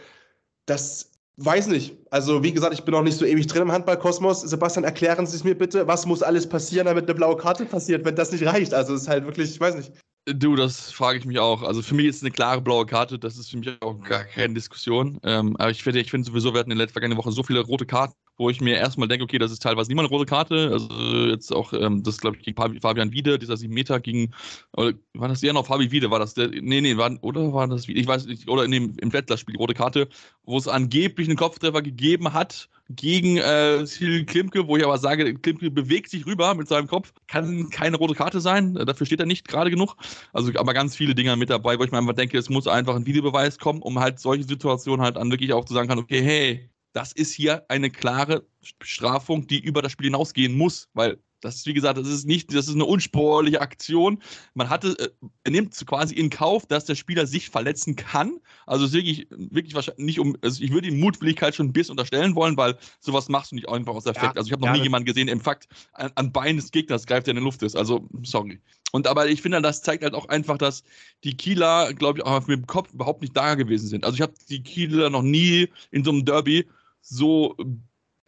[0.65, 1.95] das weiß nicht.
[2.09, 4.41] Also, wie gesagt, ich bin noch nicht so ewig drin im Handballkosmos.
[4.41, 5.87] Sebastian, erklären Sie es mir bitte.
[5.87, 8.73] Was muss alles passieren, damit eine blaue Karte passiert, wenn das nicht reicht?
[8.73, 9.91] Also, es ist halt wirklich, ich weiß nicht.
[10.29, 11.63] Du, das frage ich mich auch.
[11.63, 14.25] Also für mich ist es eine klare blaue Karte, das ist für mich auch gar
[14.25, 15.21] keine Diskussion.
[15.23, 17.61] Ähm, aber ich finde ich find sowieso, wir hatten in der vergangenen Woche so viele
[17.61, 20.69] rote Karten, wo ich mir erstmal denke, okay, das ist teilweise niemand eine rote Karte.
[20.73, 20.89] Also
[21.27, 24.33] jetzt auch, ähm, das glaube ich gegen Fabian Wiede, dieser 7 Meter gegen,
[24.73, 27.65] oder war das ja noch Fabi Wiede, war das der, nee, nee, war, oder war
[27.69, 30.09] das, ich weiß nicht, oder in dem, im Wettler-Spiel, rote Karte,
[30.43, 33.85] wo es angeblich einen Kopftreffer gegeben hat gegen äh,
[34.25, 38.13] Klimke, wo ich aber sage, Klimke bewegt sich rüber mit seinem Kopf, kann keine rote
[38.13, 39.95] Karte sein, dafür steht er nicht gerade genug.
[40.33, 42.95] Also aber ganz viele Dinge mit dabei, wo ich mir einfach denke, es muss einfach
[42.95, 46.21] ein Videobeweis kommen, um halt solche Situationen halt dann wirklich auch zu sagen kann, okay,
[46.21, 48.47] hey, das ist hier eine klare
[48.79, 52.53] Bestrafung, die über das Spiel hinausgehen muss, weil das ist, wie gesagt, das ist nicht,
[52.53, 54.21] das ist eine unsportliche Aktion.
[54.53, 55.09] Man hatte, äh,
[55.43, 58.39] er nimmt quasi in Kauf, dass der Spieler sich verletzen kann.
[58.65, 61.73] Also es ist wirklich, wirklich wahrscheinlich nicht um, also ich würde ihm Mutwilligkeit schon ein
[61.73, 64.23] bisschen unterstellen wollen, weil sowas machst du nicht einfach aus Effekt.
[64.23, 66.71] Ja, also ich habe noch ja, nie jemanden gesehen, im Fakt an, an Beinen des
[66.71, 67.75] Gegners greift, der in der Luft ist.
[67.75, 68.59] Also, sorry.
[68.91, 70.83] Und aber ich finde, das zeigt halt auch einfach, dass
[71.23, 74.05] die Kieler, glaube ich, auch mit dem Kopf überhaupt nicht da gewesen sind.
[74.05, 76.65] Also ich habe die Kieler noch nie in so einem Derby
[77.01, 77.55] so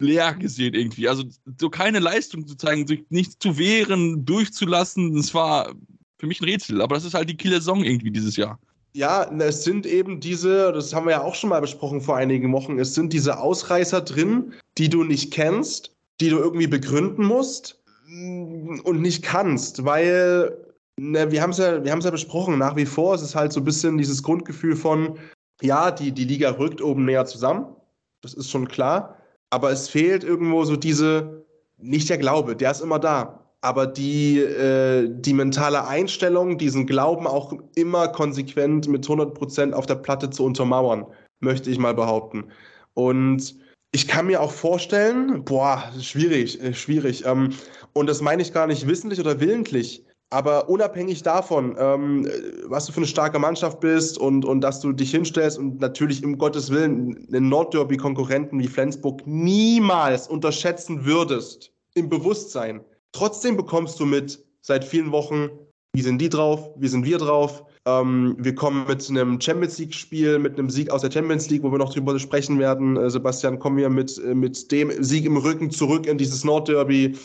[0.00, 1.08] leer gesehen irgendwie.
[1.08, 1.24] Also
[1.58, 5.72] so keine Leistung zu zeigen, sich nicht zu wehren, durchzulassen, das war
[6.18, 6.82] für mich ein Rätsel.
[6.82, 8.58] Aber das ist halt die Kieler Song irgendwie dieses Jahr.
[8.92, 12.52] Ja, es sind eben diese, das haben wir ja auch schon mal besprochen vor einigen
[12.52, 17.80] Wochen, es sind diese Ausreißer drin, die du nicht kennst, die du irgendwie begründen musst
[18.08, 20.56] und nicht kannst, weil
[20.98, 23.64] ne, wir haben es ja, ja besprochen, nach wie vor ist es halt so ein
[23.64, 25.20] bisschen dieses Grundgefühl von,
[25.62, 27.66] ja, die, die Liga rückt oben näher zusammen,
[28.22, 29.19] das ist schon klar,
[29.50, 31.44] aber es fehlt irgendwo so diese,
[31.78, 37.26] nicht der Glaube, der ist immer da, aber die, äh, die mentale Einstellung, diesen Glauben
[37.26, 41.04] auch immer konsequent mit 100% auf der Platte zu untermauern,
[41.40, 42.50] möchte ich mal behaupten.
[42.94, 43.56] Und
[43.92, 47.26] ich kann mir auch vorstellen, boah, schwierig, äh, schwierig.
[47.26, 47.50] Ähm,
[47.92, 50.04] und das meine ich gar nicht wissentlich oder willentlich.
[50.32, 52.28] Aber unabhängig davon, ähm,
[52.66, 56.22] was du für eine starke Mannschaft bist und, und dass du dich hinstellst und natürlich
[56.22, 62.80] im Gottes Willen einen Nordderby-Konkurrenten wie Flensburg niemals unterschätzen würdest im Bewusstsein.
[63.10, 65.50] Trotzdem bekommst du mit seit vielen Wochen,
[65.92, 67.64] wie sind die drauf, wie sind wir drauf.
[67.84, 71.72] Ähm, wir kommen mit einem Champions League-Spiel, mit einem Sieg aus der Champions League, wo
[71.72, 72.96] wir noch drüber sprechen werden.
[72.96, 77.16] Äh, Sebastian, kommen wir mit, äh, mit dem Sieg im Rücken zurück in dieses Nordderby.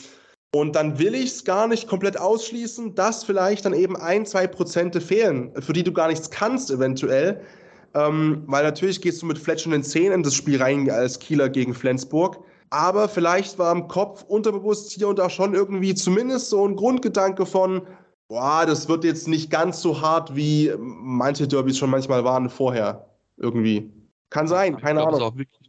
[0.54, 4.48] Und dann will ich es gar nicht komplett ausschließen, dass vielleicht dann eben ein, zwei
[4.48, 7.42] Prozente fehlen, für die du gar nichts kannst eventuell.
[7.94, 11.74] Ähm, weil natürlich gehst du mit fletschenden Zähnen in das Spiel rein als Kieler gegen
[11.74, 12.40] Flensburg.
[12.70, 17.46] Aber vielleicht war im Kopf unterbewusst hier und da schon irgendwie zumindest so ein Grundgedanke
[17.46, 17.84] von,
[18.28, 23.10] boah, das wird jetzt nicht ganz so hart, wie manche Derbys schon manchmal waren vorher.
[23.38, 23.92] Irgendwie.
[24.30, 25.22] Kann sein, keine Ahnung.
[25.22, 25.65] Auch wirklich,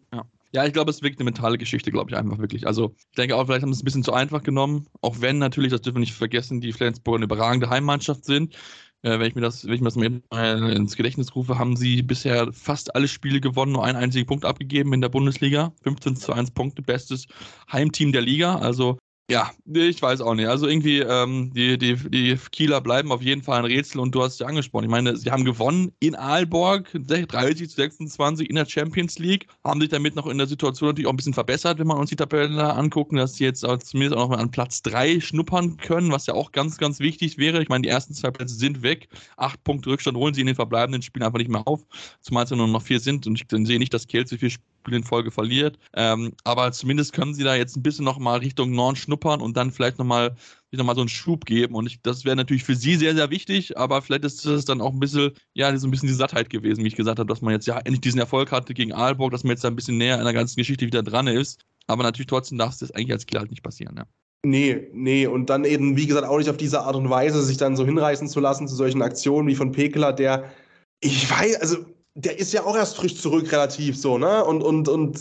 [0.52, 2.66] ja, ich glaube, es ist wirklich eine mentale Geschichte, glaube ich, einfach wirklich.
[2.66, 5.38] Also, ich denke auch, vielleicht haben sie es ein bisschen zu einfach genommen, auch wenn
[5.38, 8.54] natürlich, das dürfen wir nicht vergessen, die Flensburger eine überragende Heimmannschaft sind.
[9.02, 12.02] Äh, wenn, ich mir das, wenn ich mir das mal ins Gedächtnis rufe, haben sie
[12.02, 15.72] bisher fast alle Spiele gewonnen, nur einen einzigen Punkt abgegeben in der Bundesliga.
[15.82, 17.26] 15 zu 1 Punkte, bestes
[17.70, 18.56] Heimteam der Liga.
[18.56, 20.46] Also ja, ich weiß auch nicht.
[20.46, 24.22] Also irgendwie, ähm, die, die, die Kieler bleiben auf jeden Fall ein Rätsel und du
[24.22, 24.84] hast ja angesprochen.
[24.84, 29.80] Ich meine, sie haben gewonnen in Aalborg, 30 zu 26 in der Champions League, haben
[29.80, 32.16] sich damit noch in der Situation natürlich auch ein bisschen verbessert, wenn wir uns die
[32.16, 36.26] Tabelle angucken, dass sie jetzt zumindest auch noch mal an Platz 3 schnuppern können, was
[36.26, 37.60] ja auch ganz, ganz wichtig wäre.
[37.60, 39.08] Ich meine, die ersten zwei Plätze sind weg.
[39.36, 41.84] Acht Punkte Rückstand holen sie in den verbleibenden Spielen einfach nicht mehr auf,
[42.20, 44.52] zumal es ja nur noch vier sind und ich sehe nicht, dass Kiel so viel
[44.86, 45.78] Spiele in Folge verliert.
[45.94, 49.56] Ähm, aber zumindest können sie da jetzt ein bisschen noch mal Richtung Norden schnuppern und
[49.56, 50.36] dann vielleicht noch mal,
[50.70, 51.74] noch mal so einen Schub geben.
[51.74, 54.80] Und ich, das wäre natürlich für sie sehr, sehr wichtig, aber vielleicht ist das dann
[54.80, 57.42] auch ein bisschen, ja, so ein bisschen die Sattheit gewesen, wie ich gesagt habe, dass
[57.42, 59.98] man jetzt ja endlich diesen Erfolg hatte gegen Aalborg, dass man jetzt da ein bisschen
[59.98, 61.60] näher an der ganzen Geschichte wieder dran ist.
[61.88, 64.06] Aber natürlich trotzdem darf es das eigentlich als Killer halt nicht passieren, ja.
[64.44, 67.56] Nee, nee, und dann eben, wie gesagt, auch nicht auf diese Art und Weise sich
[67.56, 70.52] dann so hinreißen zu lassen zu solchen Aktionen wie von Pekela, der,
[71.00, 71.78] ich weiß, also
[72.16, 74.42] der ist ja auch erst frisch zurück, relativ so, ne?
[74.42, 75.20] Und, und, und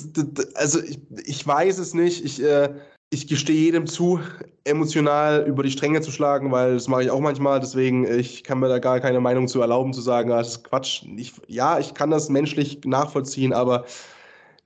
[0.56, 2.24] also ich, ich weiß es nicht.
[2.24, 2.74] Ich, äh,
[3.10, 4.22] ich gestehe jedem zu,
[4.64, 7.60] emotional über die Stränge zu schlagen, weil das mache ich auch manchmal.
[7.60, 10.64] Deswegen, ich kann mir da gar keine Meinung zu erlauben, zu sagen, ah, das ist
[10.64, 11.04] Quatsch.
[11.18, 13.86] Ich, ja, ich kann das menschlich nachvollziehen, aber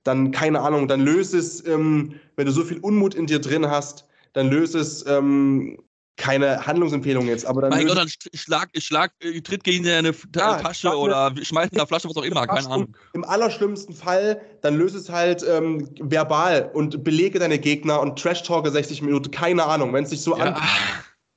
[0.04, 3.68] dann, keine Ahnung, dann löst es, ähm, wenn du so viel Unmut in dir drin
[3.68, 5.78] hast, dann löst es ähm,
[6.20, 7.70] keine Handlungsempfehlung jetzt, aber dann.
[7.70, 11.86] Mein Gott, dann schlag, schlag, äh, tritt gegen deine ja, Tasche oder schmeiß in der
[11.86, 12.94] Flasche, was auch immer, keine Ahnung.
[13.14, 18.70] Im allerschlimmsten Fall, dann löse es halt ähm, verbal und belege deine Gegner und Trash-Talke
[18.70, 20.44] 60 Minuten, keine Ahnung, wenn es sich so ja.
[20.44, 20.62] an.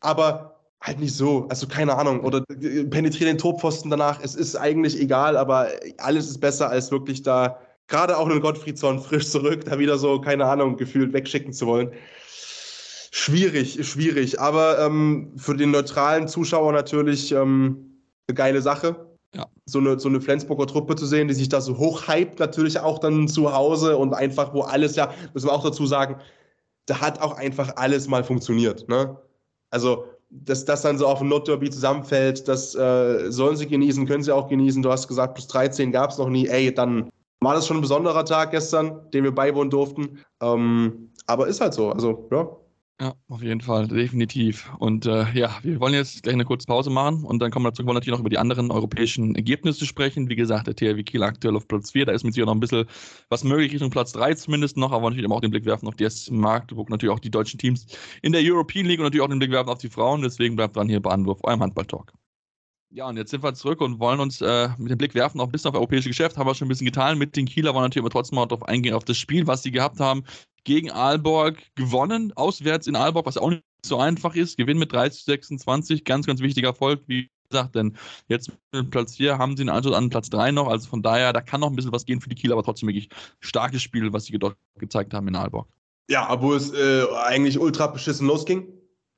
[0.01, 2.19] Aber halt nicht so, also keine Ahnung.
[2.19, 5.69] Oder äh, penetriere den Torpfosten danach, es ist eigentlich egal, aber
[5.99, 10.19] alles ist besser, als wirklich da, gerade auch einen Gottfriedson frisch zurück, da wieder so,
[10.19, 11.93] keine Ahnung, gefühlt wegschicken zu wollen.
[13.15, 14.39] Schwierig, schwierig.
[14.39, 19.06] Aber ähm, für den neutralen Zuschauer natürlich ähm, eine geile Sache.
[19.36, 19.45] Ja.
[19.65, 22.97] So eine, so eine Flensburger Truppe zu sehen, die sich da so hochhypt, natürlich auch
[22.97, 26.15] dann zu Hause und einfach, wo alles ja, müssen wir auch dazu sagen,
[26.88, 28.89] da hat auch einfach alles mal funktioniert.
[28.89, 29.15] Ne?
[29.69, 34.23] Also, dass das dann so auf dem Notderby zusammenfällt, das äh, sollen sie genießen, können
[34.23, 34.82] sie auch genießen.
[34.82, 36.47] Du hast gesagt, plus 13 gab es noch nie.
[36.47, 40.17] Ey, dann war das schon ein besonderer Tag gestern, den wir beiwohnen durften.
[40.41, 41.91] Ähm, aber ist halt so.
[41.91, 42.49] Also, ja,
[43.01, 44.71] ja, auf jeden Fall, definitiv.
[44.77, 47.71] Und äh, ja, wir wollen jetzt gleich eine kurze Pause machen und dann kommen wir
[47.71, 50.29] dazu, wollen natürlich noch über die anderen europäischen Ergebnisse sprechen.
[50.29, 52.60] Wie gesagt, der THW Kiel aktuell auf Platz 4, da ist mit sicher noch ein
[52.60, 52.86] bisschen
[53.29, 56.03] was möglich Richtung Platz 3 zumindest noch, aber natürlich auch den Blick werfen auf die
[56.06, 57.88] S Magdeburg, natürlich auch die deutschen Teams
[58.21, 60.21] in der European League und natürlich auch den Blick werfen auf die Frauen.
[60.21, 62.13] Deswegen bleibt dran hier bei Anwurf, eurem Handball-Talk.
[62.95, 65.47] Ja, und jetzt sind wir zurück und wollen uns äh, mit dem Blick werfen auf
[65.47, 66.38] ein bisschen auf europäische Geschäft.
[66.38, 68.67] Haben wir schon ein bisschen getan mit den Kieler, wollen natürlich aber trotzdem mal darauf
[68.67, 70.25] eingehen, auf das Spiel, was sie gehabt haben
[70.63, 74.58] gegen Aalborg gewonnen, auswärts in Aalborg, was auch nicht so einfach ist.
[74.58, 79.39] Gewinn mit 30 26, ganz, ganz wichtiger Erfolg, wie gesagt, denn jetzt mit Platz 4
[79.39, 81.75] haben sie einen Anschluss an Platz 3 noch, also von daher, da kann noch ein
[81.75, 85.15] bisschen was gehen für die Kieler, aber trotzdem wirklich starkes Spiel, was sie dort gezeigt
[85.15, 85.67] haben in Aalborg.
[86.12, 88.67] Ja, obwohl es äh, eigentlich ultra beschissen losging.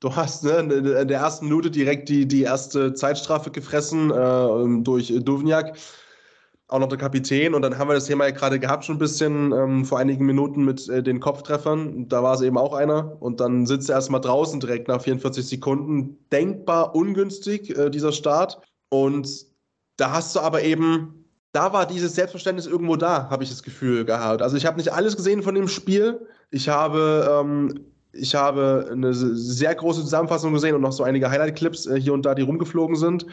[0.06, 5.12] Du hast ne, in der ersten Minute direkt die, die erste Zeitstrafe gefressen äh, durch
[5.12, 5.76] Duvniak
[6.68, 7.54] auch noch der Kapitän.
[7.54, 10.24] Und dann haben wir das Thema ja gerade gehabt, schon ein bisschen ähm, vor einigen
[10.24, 12.08] Minuten mit äh, den Kopftreffern.
[12.08, 13.20] Da war es eben auch einer.
[13.20, 16.16] Und dann sitzt er erstmal draußen direkt nach 44 Sekunden.
[16.30, 18.60] Denkbar ungünstig, äh, dieser Start.
[18.90, 19.28] Und
[19.96, 24.04] da hast du aber eben, da war dieses Selbstverständnis irgendwo da, habe ich das Gefühl
[24.04, 24.40] gehabt.
[24.40, 26.28] Also ich habe nicht alles gesehen von dem Spiel.
[26.52, 27.28] Ich habe.
[27.42, 27.86] Ähm,
[28.18, 32.22] ich habe eine sehr große Zusammenfassung gesehen und noch so einige Highlight-Clips äh, hier und
[32.22, 33.26] da, die rumgeflogen sind.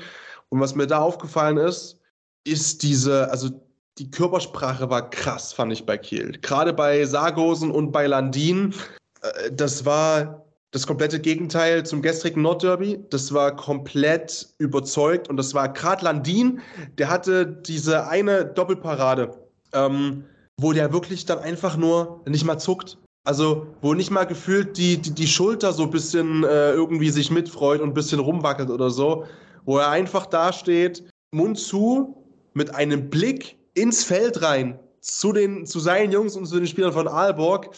[0.50, 2.00] Und was mir da aufgefallen ist,
[2.44, 3.50] ist diese, also
[3.98, 6.38] die Körpersprache war krass, fand ich bei Kiel.
[6.42, 8.74] Gerade bei Sargosen und bei Landin.
[9.22, 13.00] Äh, das war das komplette Gegenteil zum gestrigen Nordderby.
[13.12, 16.62] Das war komplett überzeugt und das war gerade Landin,
[16.98, 19.38] der hatte diese eine Doppelparade,
[19.74, 20.26] ähm,
[20.58, 22.98] wo der wirklich dann einfach nur nicht mal zuckt.
[23.26, 27.32] Also, wo nicht mal gefühlt die, die, die Schulter so ein bisschen äh, irgendwie sich
[27.32, 29.26] mitfreut und ein bisschen rumwackelt oder so.
[29.66, 32.18] Wo er einfach da steht, Mund zu,
[32.54, 36.94] mit einem Blick ins Feld rein zu, den, zu seinen Jungs und zu den Spielern
[36.94, 37.70] von Aalborg,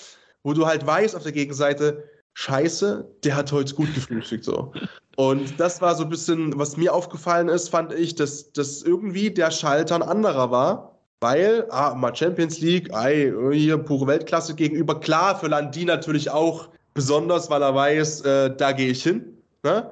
[0.43, 2.03] wo du halt weißt auf der Gegenseite,
[2.33, 4.73] Scheiße, der hat heute gut gefrühstückt so.
[5.15, 9.31] Und das war so ein bisschen, was mir aufgefallen ist, fand ich, dass, dass irgendwie
[9.31, 10.94] der Schalter ein anderer war.
[11.25, 14.99] Weil, ah, mal Champions League, ey, hier pure Weltklasse gegenüber.
[14.99, 19.35] Klar, für Landi natürlich auch besonders, weil er weiß, äh, da gehe ich hin.
[19.63, 19.89] Ne?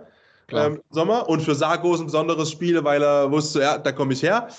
[0.51, 1.27] ähm, Sommer.
[1.27, 4.49] Und für Sargos ein besonderes Spiel, weil er wusste, ja, da komme ich her.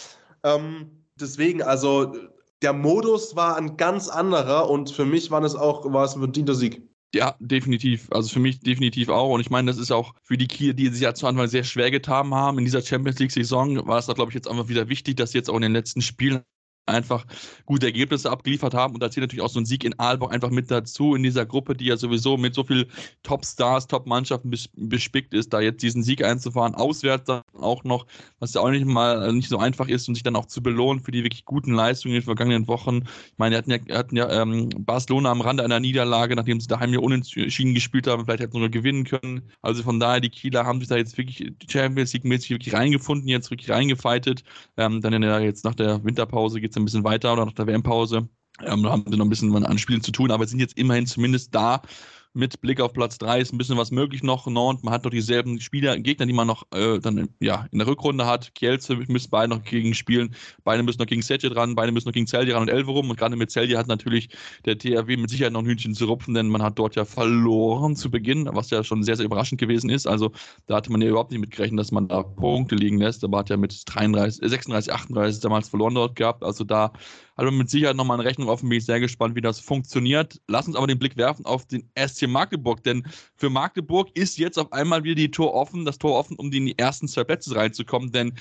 [0.42, 2.16] Ähm, deswegen, also
[2.60, 6.22] der Modus war ein ganz anderer und für mich war es auch war es ein
[6.22, 6.82] verdienter Sieg.
[7.14, 8.08] Ja, definitiv.
[8.10, 9.32] Also für mich definitiv auch.
[9.32, 11.62] Und ich meine, das ist auch für die Kiel, die sich ja zu Anfang sehr
[11.62, 14.88] schwer getan haben in dieser Champions League-Saison, war es da, glaube ich, jetzt einfach wieder
[14.88, 16.42] wichtig, dass sie jetzt auch in den letzten Spielen
[16.86, 17.26] einfach
[17.66, 18.94] gute Ergebnisse abgeliefert haben.
[18.94, 21.46] Und da zählt natürlich auch so ein Sieg in Aalborg einfach mit dazu in dieser
[21.46, 22.88] Gruppe, die ja sowieso mit so viel
[23.22, 28.06] Top-Stars, Top-Mannschaften bespickt ist, da jetzt diesen Sieg einzufahren, auswärts dann auch noch,
[28.38, 31.02] was ja auch nicht mal nicht so einfach ist und sich dann auch zu belohnen
[31.02, 33.02] für die wirklich guten Leistungen in den vergangenen Wochen.
[33.04, 36.68] Ich meine, die hatten ja, hatten ja ähm, Barcelona am Rande einer Niederlage, nachdem sie
[36.68, 39.42] daheim ja unentschieden gespielt haben, vielleicht hätten sie nur gewinnen können.
[39.62, 43.50] Also von daher, die Kieler haben sich da jetzt wirklich Champions League-mäßig wirklich reingefunden, jetzt
[43.50, 44.44] wirklich reingefeitet.
[44.76, 47.66] Ähm, dann der, jetzt nach der Winterpause geht es ein bisschen weiter oder nach der
[47.66, 48.28] WM-Pause.
[48.60, 51.54] Ähm, haben sie noch ein bisschen an Spielen zu tun, aber sind jetzt immerhin zumindest
[51.54, 51.82] da,
[52.34, 54.48] mit Blick auf Platz 3 ist ein bisschen was möglich noch.
[54.48, 57.86] Nantes, man hat noch dieselben Spieler, Gegner, die man noch äh, dann ja, in der
[57.86, 58.54] Rückrunde hat.
[58.56, 60.34] Kielce müssen beide noch gegen spielen.
[60.64, 63.08] Beide müssen noch gegen Setje dran, beide müssen noch gegen Celje ran und Elverum.
[63.08, 64.30] Und gerade mit Celje hat natürlich
[64.64, 67.94] der THW mit Sicherheit noch ein Hühnchen zu rupfen, denn man hat dort ja verloren
[67.94, 70.08] zu Beginn, was ja schon sehr, sehr überraschend gewesen ist.
[70.08, 70.32] Also
[70.66, 73.22] da hatte man ja überhaupt nicht mitgerechnet, dass man da Punkte liegen lässt.
[73.22, 76.42] Aber hat ja mit 33, 36, 38 damals verloren dort gehabt.
[76.42, 76.92] Also da
[77.36, 78.68] hat man mit Sicherheit nochmal eine Rechnung offen.
[78.68, 80.40] Bin ich sehr gespannt, wie das funktioniert.
[80.48, 83.04] Lass uns aber den Blick werfen auf den SC Magdeburg, denn
[83.36, 86.66] für Magdeburg ist jetzt auf einmal wieder die Tor offen, das Tor offen, um in
[86.66, 88.34] die ersten zwei Plätze reinzukommen, denn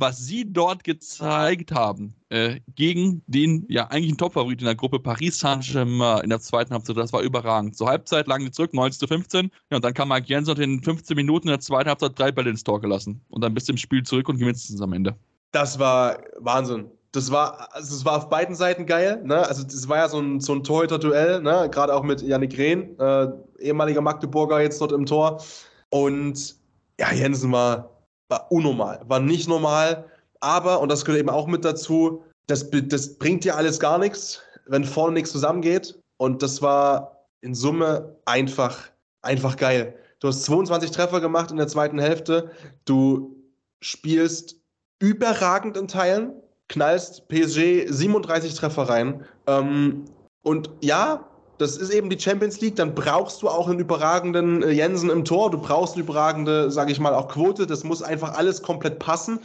[0.00, 5.38] was sie dort gezeigt haben äh, gegen den ja eigentlich Top-Favorit in der Gruppe Paris
[5.38, 7.76] Saint-Germain in der zweiten Halbzeit, das war überragend.
[7.76, 9.50] Zur Halbzeit lagen die zurück, 19 zu 15.
[9.70, 12.32] Ja, und dann kam Mark Jensen und in 15 Minuten in der zweiten Halbzeit drei
[12.32, 13.20] Bälle ins Tor gelassen.
[13.28, 15.16] Und dann bist du im Spiel zurück und gewinnst es am Ende.
[15.52, 16.90] Das war Wahnsinn.
[17.12, 19.20] Das war, also es war auf beiden Seiten geil.
[19.24, 19.46] Ne?
[19.46, 21.68] Also es war ja so ein, so ein Torhüter-Duell, ne?
[21.70, 25.42] gerade auch mit Yannick Rehn, äh, ehemaliger Magdeburger jetzt dort im Tor.
[25.90, 26.56] Und
[27.00, 27.90] ja, Jensen war,
[28.28, 30.04] war unnormal, war nicht normal.
[30.38, 34.40] Aber, und das gehört eben auch mit dazu, das, das bringt dir alles gar nichts,
[34.66, 35.98] wenn vorne nichts zusammengeht.
[36.16, 38.78] Und das war in Summe einfach,
[39.22, 39.94] einfach geil.
[40.20, 42.50] Du hast 22 Treffer gemacht in der zweiten Hälfte.
[42.84, 43.36] Du
[43.80, 44.56] spielst
[44.98, 46.34] überragend in Teilen
[46.70, 49.24] knallst PSG 37 Treffer rein.
[49.46, 50.06] Ähm,
[50.42, 51.26] und ja,
[51.58, 55.24] das ist eben die Champions League, dann brauchst du auch einen überragenden äh, Jensen im
[55.24, 58.98] Tor, du brauchst eine überragende, sage ich mal, auch Quote, das muss einfach alles komplett
[58.98, 59.40] passen.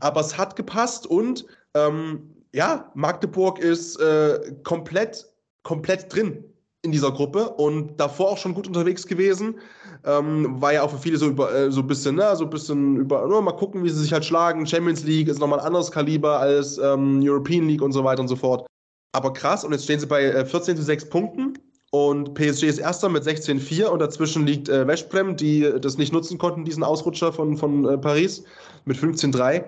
[0.00, 1.44] Aber es hat gepasst und
[1.74, 5.26] ähm, ja, Magdeburg ist äh, komplett,
[5.62, 6.51] komplett drin
[6.82, 9.56] in dieser Gruppe und davor auch schon gut unterwegs gewesen.
[10.04, 12.50] Ähm, war ja auch für viele so über äh, so ein bisschen, ne, so ein
[12.50, 14.66] bisschen über, nur mal gucken, wie sie sich halt schlagen.
[14.66, 18.28] Champions League ist nochmal ein anderes Kaliber als ähm, European League und so weiter und
[18.28, 18.66] so fort.
[19.12, 21.54] Aber krass, und jetzt stehen sie bei äh, 14 zu 6 Punkten.
[21.94, 26.38] Und PSG ist erster mit 16-4 und dazwischen liegt äh, Westbrem, die das nicht nutzen
[26.38, 28.44] konnten, diesen Ausrutscher von, von äh, Paris
[28.86, 29.66] mit 15-3.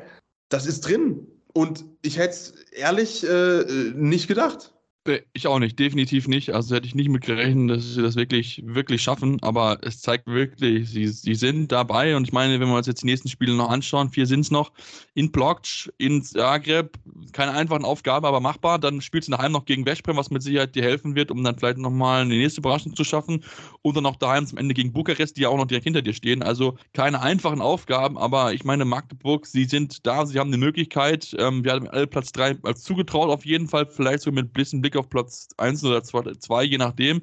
[0.48, 1.26] Das ist drin.
[1.52, 4.73] Und ich hätte es ehrlich äh, nicht gedacht.
[5.06, 6.50] Äh, ich auch nicht, definitiv nicht.
[6.50, 9.42] Also hätte ich nicht mit gerechnet, dass sie das wirklich, wirklich schaffen.
[9.42, 12.16] Aber es zeigt wirklich, sie, sie sind dabei.
[12.16, 14.50] Und ich meine, wenn wir uns jetzt die nächsten Spiele noch anschauen, vier sind es
[14.50, 14.72] noch,
[15.14, 16.98] in Blokc, in Zagreb,
[17.32, 18.78] keine einfachen Aufgabe, aber machbar.
[18.78, 21.58] Dann spielst du daheim noch gegen Veszprem, was mit Sicherheit dir helfen wird, um dann
[21.58, 23.44] vielleicht nochmal eine nächste Überraschung zu schaffen.
[23.82, 26.14] Und dann noch daheim zum Ende gegen Bukarest, die ja auch noch direkt hinter dir
[26.14, 26.42] stehen.
[26.42, 31.34] Also keine einfachen Aufgaben, aber ich meine, Magdeburg, sie sind da, sie haben eine Möglichkeit.
[31.38, 34.52] Ähm, wir haben alle Platz drei als zugetraut, auf jeden Fall, vielleicht so mit ein
[34.52, 37.22] bisschen Blick Blick auf Platz 1 oder 2, je nachdem.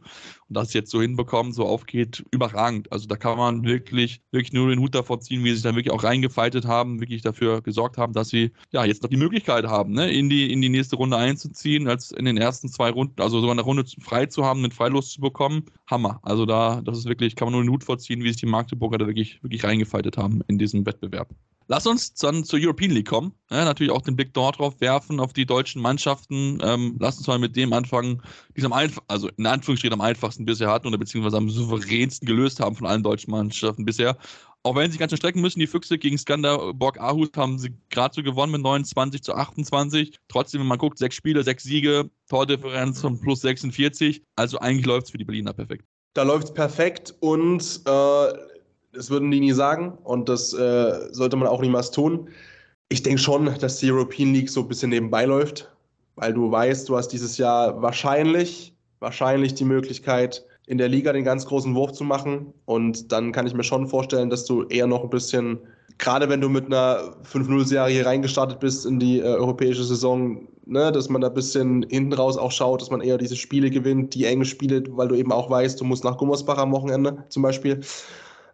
[0.53, 2.91] Das jetzt so hinbekommen, so aufgeht, überragend.
[2.91, 5.75] Also da kann man wirklich, wirklich nur den Hut davor ziehen, wie sie sich dann
[5.75, 9.65] wirklich auch reingefeitet haben, wirklich dafür gesorgt haben, dass sie ja jetzt noch die Möglichkeit
[9.65, 13.21] haben, ne, in, die, in die nächste Runde einzuziehen, als in den ersten zwei Runden,
[13.21, 15.65] also sogar eine Runde frei zu haben, mit Freilos zu bekommen.
[15.87, 16.19] Hammer.
[16.23, 18.97] Also da, das ist wirklich, kann man nur den Hut vorziehen, wie sich die Magdeburger
[18.97, 21.29] da wirklich, wirklich reingefeitet haben in diesem Wettbewerb.
[21.71, 23.33] Lass uns dann zur European League kommen.
[23.49, 26.59] Ja, natürlich auch den Blick dort drauf werfen, auf die deutschen Mannschaften.
[26.61, 28.21] Ähm, lass uns mal mit dem anfangen,
[28.57, 32.75] die am also in Anführungsstrichen am einfachsten bisher hatten oder beziehungsweise am souveränsten gelöst haben
[32.75, 34.17] von allen deutschen Mannschaften bisher.
[34.63, 38.13] Auch wenn sie ganz schön strecken müssen, die Füchse gegen Skanderborg Aarhus haben sie gerade
[38.13, 40.19] so gewonnen mit 29 zu 28.
[40.27, 44.21] Trotzdem, wenn man guckt, sechs Spiele, sechs Siege, Tordifferenz von plus 46.
[44.35, 45.85] Also eigentlich läuft es für die Berliner perfekt.
[46.13, 48.33] Da läuft es perfekt und äh,
[48.93, 52.29] das würden die nie sagen und das äh, sollte man auch niemals tun.
[52.89, 55.71] Ich denke schon, dass die European League so ein bisschen nebenbei läuft,
[56.15, 61.25] weil du weißt, du hast dieses Jahr wahrscheinlich, wahrscheinlich die Möglichkeit, in der Liga den
[61.25, 62.53] ganz großen Wurf zu machen.
[62.65, 65.59] Und dann kann ich mir schon vorstellen, dass du eher noch ein bisschen,
[65.97, 71.09] gerade wenn du mit einer 5-0-Serie reingestartet bist in die äh, europäische Saison, ne, dass
[71.09, 74.25] man da ein bisschen hinten raus auch schaut, dass man eher diese Spiele gewinnt, die
[74.25, 77.81] enge Spiele, weil du eben auch weißt, du musst nach Gummersbach am Wochenende zum Beispiel.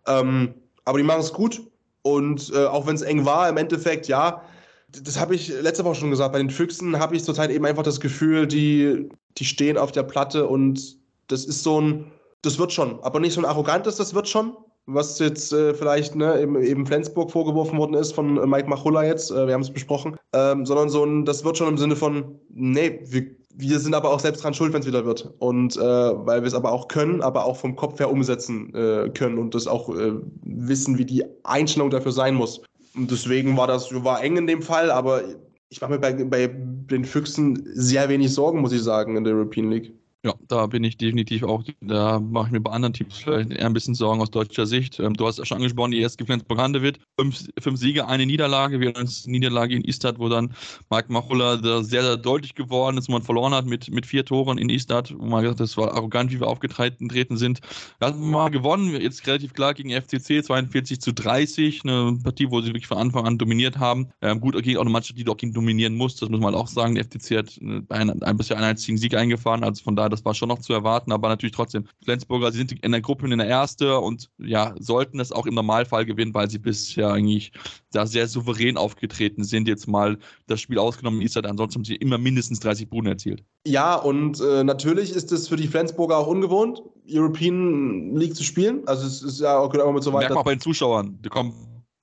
[0.07, 0.55] Ähm,
[0.85, 1.61] aber die machen es gut.
[2.01, 4.41] Und äh, auch wenn es eng war, im Endeffekt, ja,
[4.89, 6.33] das habe ich letzte Woche schon gesagt.
[6.33, 10.03] Bei den Füchsen habe ich zurzeit eben einfach das Gefühl, die, die stehen auf der
[10.03, 10.97] Platte und
[11.27, 12.99] das ist so ein, das wird schon.
[13.01, 14.55] Aber nicht so ein arrogantes, das wird schon.
[14.89, 19.31] Was jetzt äh, vielleicht ne, eben, eben Flensburg vorgeworfen worden ist von Mike Machulla jetzt,
[19.31, 22.39] äh, wir haben es besprochen, ähm, sondern so ein, das wird schon im Sinne von,
[22.49, 25.33] nee, wir wir sind aber auch selbst dran schuld, wenn es wieder wird.
[25.39, 29.09] Und äh, weil wir es aber auch können, aber auch vom Kopf her umsetzen äh,
[29.09, 32.61] können und das auch äh, wissen, wie die Einstellung dafür sein muss.
[32.97, 35.23] Und deswegen war das war eng in dem Fall, aber
[35.69, 39.33] ich mache mir bei, bei den Füchsen sehr wenig Sorgen, muss ich sagen, in der
[39.33, 39.93] European League.
[40.27, 43.65] Ja, da bin ich definitiv auch, da mache ich mir bei anderen Teams vielleicht eher
[43.65, 44.99] ein bisschen Sorgen aus deutscher Sicht.
[44.99, 46.99] Ähm, du hast ja schon angesprochen, die erste Flensburg Handewitt.
[47.17, 48.81] Fünf, fünf Siege, eine Niederlage.
[48.81, 50.53] Wir haben eine Niederlage in Istad, wo dann
[50.89, 54.57] Marc Machulla sehr, sehr deutlich geworden ist, wo man verloren hat mit, mit vier Toren
[54.57, 57.61] in Istad, wo man gesagt hat, das war arrogant, wie wir aufgetreten sind.
[57.99, 61.85] Wir haben mal gewonnen, jetzt relativ klar gegen FCC, 42 zu 30.
[61.85, 64.09] Eine Partie, wo sie wirklich von Anfang an dominiert haben.
[64.21, 66.95] Ähm, gut, gegen auch eine Mannschaft, die gegen dominieren musst, das muss man auch sagen.
[66.95, 70.33] Der FCC hat ein, ein bisher einen einzigen Sieg eingefahren, also von daher das war
[70.33, 71.85] schon noch zu erwarten, aber natürlich trotzdem.
[72.03, 75.53] Flensburger, sie sind in der Gruppe in der Erste und ja, sollten es auch im
[75.53, 77.51] Normalfall gewinnen, weil sie bisher eigentlich
[77.91, 79.67] da sehr souverän aufgetreten sind.
[79.67, 83.43] Jetzt mal das Spiel ausgenommen ist, halt ansonsten haben sie immer mindestens 30 Buden erzielt.
[83.65, 88.87] Ja, und äh, natürlich ist es für die Flensburger auch ungewohnt, European League zu spielen.
[88.87, 90.19] Also es ist ja auch immer mit so weiter.
[90.19, 91.53] Merkt man auch bei den Zuschauern, die kommen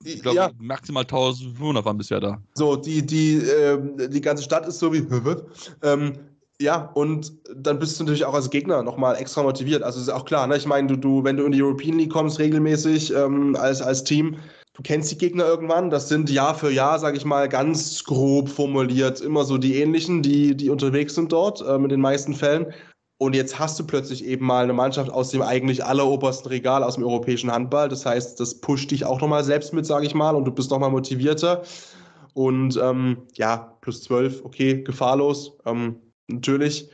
[0.05, 0.51] ich glaube, ja.
[0.59, 2.39] maximal 1500 waren bisher da.
[2.53, 4.99] So, die, die, äh, die ganze Stadt ist so wie,
[5.83, 6.13] ähm,
[6.61, 9.83] ja, und dann bist du natürlich auch als Gegner nochmal extra motiviert.
[9.83, 10.55] Also ist auch klar, ne?
[10.55, 14.03] ich meine, du, du, wenn du in die European League kommst regelmäßig ähm, als, als
[14.05, 14.37] Team,
[14.73, 15.89] du kennst die Gegner irgendwann.
[15.89, 20.21] Das sind Jahr für Jahr, sage ich mal, ganz grob formuliert immer so die ähnlichen,
[20.21, 22.73] die, die unterwegs sind dort, ähm, in den meisten Fällen.
[23.17, 26.95] Und jetzt hast du plötzlich eben mal eine Mannschaft aus dem eigentlich allerobersten Regal, aus
[26.95, 27.89] dem europäischen Handball.
[27.89, 30.71] Das heißt, das pusht dich auch nochmal selbst mit, sage ich mal, und du bist
[30.71, 31.63] nochmal motivierter.
[32.33, 35.57] Und ähm, ja, plus 12, okay, gefahrlos.
[35.65, 35.95] Ähm,
[36.27, 36.89] natürlich,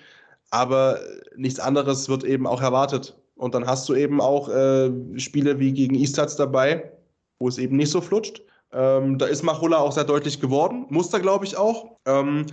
[0.49, 0.99] aber
[1.35, 3.17] nichts anderes wird eben auch erwartet.
[3.35, 6.91] Und dann hast du eben auch äh, Spiele wie gegen Istats dabei,
[7.39, 8.41] wo es eben nicht so flutscht.
[8.73, 11.97] Ähm, da ist Machulla auch sehr deutlich geworden, Muster glaube ich auch.
[12.05, 12.45] Ähm,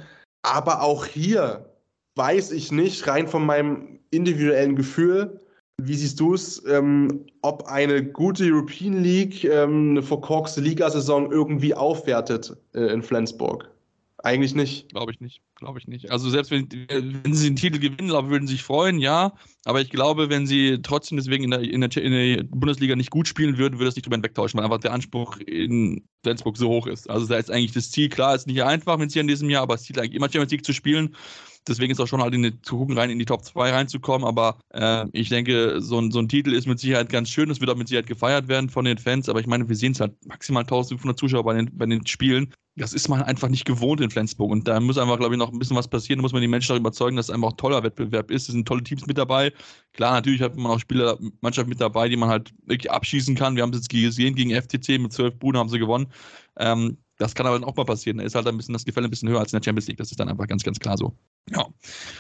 [0.43, 1.69] aber auch hier
[2.17, 5.41] weiß ich nicht, rein von meinem individuellen Gefühl,
[5.81, 11.75] wie siehst du es, ähm, ob eine gute European League ähm, eine verkorkste Ligasaison irgendwie
[11.75, 13.71] aufwertet äh, in Flensburg?
[14.21, 14.89] Eigentlich nicht.
[14.89, 15.43] Glaube ich nicht.
[15.55, 16.11] Glaube ich nicht.
[16.11, 19.33] Also selbst wenn, wenn sie den Titel gewinnen, würden sie sich freuen, ja.
[19.65, 23.11] Aber ich glaube, wenn sie trotzdem deswegen in der, in der, in der Bundesliga nicht
[23.11, 26.69] gut spielen würden, würde es nicht drüber hinwegtauschen, weil einfach der Anspruch in Flensburg so
[26.69, 27.09] hoch ist.
[27.09, 29.63] Also da ist eigentlich das Ziel, klar, ist nicht einfach mit sie in diesem Jahr,
[29.63, 31.15] aber das Ziel eigentlich immer Champions League zu spielen.
[31.69, 34.27] Deswegen ist auch schon halt in die, zu gucken, rein in die Top 2 reinzukommen.
[34.27, 37.51] Aber äh, ich denke, so ein, so ein Titel ist mit Sicherheit ganz schön.
[37.51, 39.29] Es wird auch mit Sicherheit gefeiert werden von den Fans.
[39.29, 42.53] Aber ich meine, wir sehen es halt maximal 1500 Zuschauer bei den, bei den Spielen.
[42.77, 44.51] Das ist man einfach nicht gewohnt in Flensburg.
[44.51, 46.19] Und da muss einfach, glaube ich, noch ein bisschen was passieren.
[46.19, 48.49] Da muss man die Menschen darüber überzeugen, dass es einfach ein toller Wettbewerb ist.
[48.49, 49.53] Es sind tolle Teams mit dabei.
[49.93, 53.57] Klar, natürlich hat man auch Spieler, Mannschaft mit dabei, die man halt wirklich abschießen kann.
[53.57, 56.07] Wir haben es jetzt gesehen gegen FTC mit 12 Buden haben sie gewonnen.
[56.57, 58.19] Ähm, das kann aber dann auch mal passieren.
[58.19, 59.99] Da ist halt ein bisschen das Gefälle ein bisschen höher als in der Champions League.
[59.99, 61.13] Das ist dann einfach ganz, ganz klar so.
[61.51, 61.67] Ja.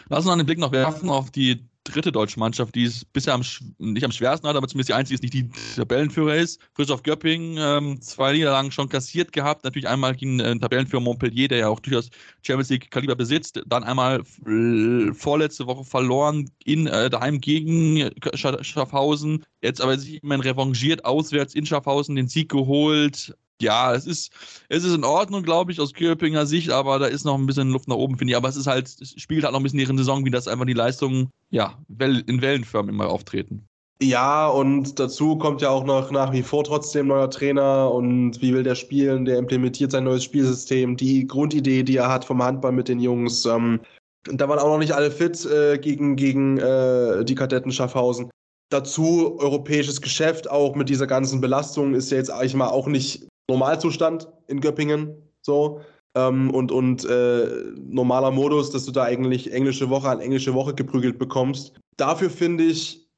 [0.08, 3.42] Lass uns einen Blick noch werfen auf die dritte deutsche Mannschaft, die es bisher am,
[3.78, 6.60] nicht am schwersten hat, aber zumindest die einzige ist, nicht die Tabellenführer ist.
[6.74, 9.64] Frischhoff Göpping, ähm, zwei Niederlagen schon kassiert gehabt.
[9.64, 12.10] Natürlich einmal gegen äh, Tabellenführer Montpellier, der ja auch durchaus
[12.42, 13.62] Champions League Kaliber besitzt.
[13.66, 19.44] Dann einmal äh, vorletzte Woche verloren in äh, daheim gegen Schaffhausen.
[19.62, 24.32] Jetzt aber sich immerhin revanchiert, auswärts in Schaffhausen den Sieg geholt ja, es ist,
[24.68, 27.70] es ist in Ordnung, glaube ich, aus Köpinger Sicht, aber da ist noch ein bisschen
[27.70, 28.36] Luft nach oben, finde ich.
[28.36, 30.66] Aber es ist halt, es spielt halt noch ein bisschen ihre Saison, wie das einfach
[30.66, 33.66] die Leistungen, ja, in Wellenförmen immer auftreten.
[34.00, 38.54] Ja, und dazu kommt ja auch noch nach wie vor trotzdem neuer Trainer und wie
[38.54, 42.70] will der spielen, der implementiert sein neues Spielsystem, die Grundidee, die er hat vom Handball
[42.70, 43.44] mit den Jungs.
[43.44, 43.80] Ähm,
[44.24, 48.30] da waren auch noch nicht alle fit äh, gegen, gegen äh, die Kadetten Schaffhausen.
[48.70, 53.26] Dazu europäisches Geschäft, auch mit dieser ganzen Belastung, ist ja jetzt eigentlich mal auch nicht
[53.48, 55.14] Normalzustand in Göppingen.
[55.42, 55.80] So.
[56.14, 57.46] Ähm, und und äh,
[57.76, 61.78] normaler Modus, dass du da eigentlich englische Woche an englische Woche geprügelt bekommst.
[61.96, 63.08] Dafür finde ich,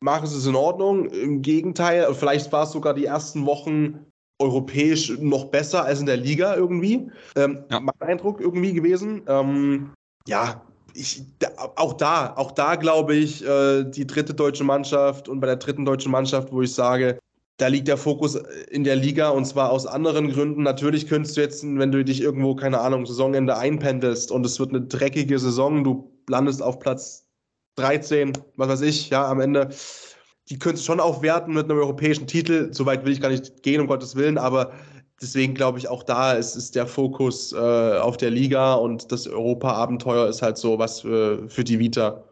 [0.00, 1.06] machen sie es in Ordnung.
[1.06, 4.06] Im Gegenteil, vielleicht war es sogar die ersten Wochen
[4.40, 7.10] europäisch noch besser als in der Liga irgendwie.
[7.36, 7.80] Ähm, ja.
[7.80, 9.22] Mein Eindruck irgendwie gewesen.
[9.26, 9.92] Ähm,
[10.26, 10.62] ja,
[10.94, 15.46] ich, da, auch da, auch da glaube ich, äh, die dritte deutsche Mannschaft und bei
[15.46, 17.18] der dritten deutschen Mannschaft, wo ich sage,
[17.56, 18.34] da liegt der Fokus
[18.70, 20.62] in der Liga und zwar aus anderen Gründen.
[20.62, 24.70] Natürlich könntest du jetzt, wenn du dich irgendwo, keine Ahnung, Saisonende einpendelst und es wird
[24.70, 27.26] eine dreckige Saison, du landest auf Platz
[27.76, 29.68] 13, was weiß ich, ja, am Ende.
[30.48, 32.68] Die könntest du schon aufwerten mit einem europäischen Titel.
[32.72, 34.72] Soweit will ich gar nicht gehen, um Gottes Willen, aber
[35.22, 39.26] deswegen glaube ich auch da ist, ist der Fokus äh, auf der Liga und das
[39.26, 42.24] Europa-Abenteuer ist halt so was für, für die Vita.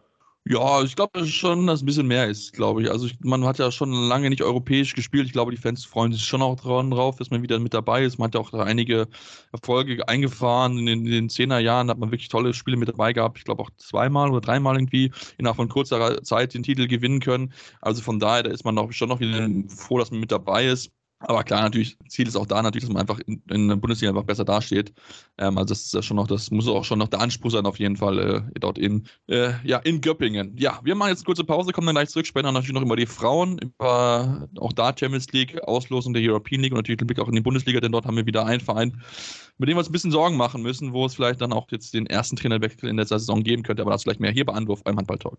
[0.44, 2.90] Ja, ich glaube schon, dass ein bisschen mehr ist, glaube ich.
[2.90, 5.26] Also ich, man hat ja schon lange nicht europäisch gespielt.
[5.26, 8.02] Ich glaube, die Fans freuen sich schon auch dran drauf, dass man wieder mit dabei
[8.04, 8.18] ist.
[8.18, 9.06] Man hat ja auch einige
[9.52, 10.78] Erfolge eingefahren.
[10.78, 13.38] In den, in den 10er Jahren hat man wirklich tolle Spiele mit dabei gehabt.
[13.38, 17.52] Ich glaube auch zweimal oder dreimal irgendwie innerhalb von kurzer Zeit den Titel gewinnen können.
[17.80, 20.66] Also von daher, da ist man auch schon noch wieder froh, dass man mit dabei
[20.66, 20.90] ist.
[21.22, 24.10] Aber klar, natürlich, Ziel ist auch da natürlich, dass man einfach in, in der Bundesliga
[24.10, 24.92] einfach besser dasteht.
[25.38, 27.78] Ähm, also das ist schon noch, das muss auch schon noch der Anspruch sein, auf
[27.78, 30.56] jeden Fall, äh, dort in, äh, ja, in Göppingen.
[30.56, 32.96] Ja, wir machen jetzt eine kurze Pause, kommen dann gleich zurück, später natürlich noch über
[32.96, 37.18] die Frauen, über auch da Champions League, Auslosung der European League und natürlich den Blick
[37.18, 39.00] auch in die Bundesliga, denn dort haben wir wieder einen Verein,
[39.58, 41.94] mit dem wir uns ein bisschen Sorgen machen müssen, wo es vielleicht dann auch jetzt
[41.94, 44.82] den ersten Trainerwechsel in der Saison geben könnte, aber das vielleicht mehr hier bei Anwurf
[44.82, 45.38] beim Handball-Talk.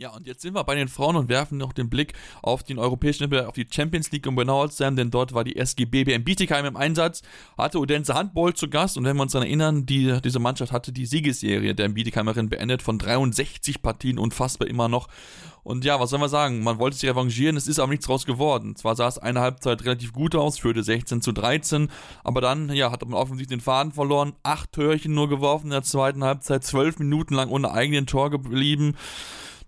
[0.00, 2.78] Ja, und jetzt sind wir bei den Frauen und werfen noch den Blick auf den
[2.78, 6.22] europäischen auf die Champions League, um genauer zu sein, denn dort war die SG BBM
[6.22, 7.22] Bietigheim im Einsatz,
[7.56, 10.92] hatte Odense Handball zu Gast und wenn wir uns daran erinnern, die, diese Mannschaft hatte
[10.92, 15.08] die Siegesserie der Bietigheimerin beendet von 63 Partien, unfassbar immer noch.
[15.64, 16.62] Und ja, was soll man sagen?
[16.62, 18.76] Man wollte sich revanchieren, es ist aber nichts draus geworden.
[18.76, 21.90] Zwar sah es eine Halbzeit relativ gut aus, führte 16 zu 13,
[22.22, 25.82] aber dann, ja, hat man offensichtlich den Faden verloren, acht Törchen nur geworfen in der
[25.82, 28.94] zweiten Halbzeit, zwölf Minuten lang ohne eigenen Tor geblieben.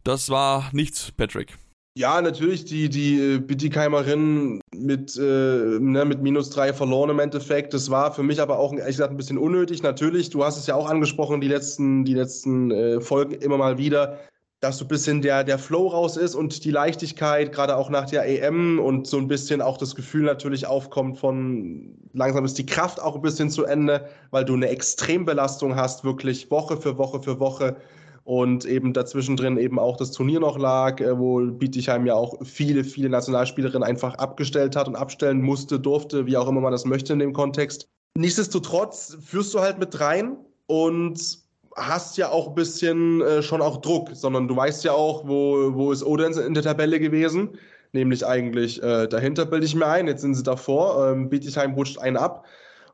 [0.05, 1.57] Das war nichts, Patrick.
[1.97, 7.75] Ja, natürlich die, die Bietigheimerin mit, äh, ne, mit minus drei verloren im Endeffekt.
[7.75, 9.83] Das war für mich aber auch ehrlich gesagt ein bisschen unnötig.
[9.83, 13.77] Natürlich, du hast es ja auch angesprochen, die letzten, die letzten äh, Folgen immer mal
[13.77, 14.21] wieder,
[14.61, 18.07] dass so ein bisschen der, der Flow raus ist und die Leichtigkeit, gerade auch nach
[18.07, 22.67] der EM und so ein bisschen auch das Gefühl natürlich aufkommt von langsam ist die
[22.67, 27.23] Kraft auch ein bisschen zu Ende, weil du eine Extrembelastung hast, wirklich Woche für Woche
[27.23, 27.77] für Woche
[28.25, 32.35] und eben dazwischen drin eben auch das Turnier noch lag, äh, wo Bietigheim ja auch
[32.45, 36.85] viele, viele Nationalspielerinnen einfach abgestellt hat und abstellen musste, durfte, wie auch immer man das
[36.85, 37.89] möchte in dem Kontext.
[38.17, 41.39] Nichtsdestotrotz führst du halt mit rein und
[41.77, 45.75] hast ja auch ein bisschen äh, schon auch Druck, sondern du weißt ja auch, wo,
[45.75, 47.51] wo ist Odense in der Tabelle gewesen,
[47.93, 51.99] nämlich eigentlich äh, dahinter bilde ich mir ein, jetzt sind sie davor, ähm, Bietigheim rutscht
[51.99, 52.45] einen ab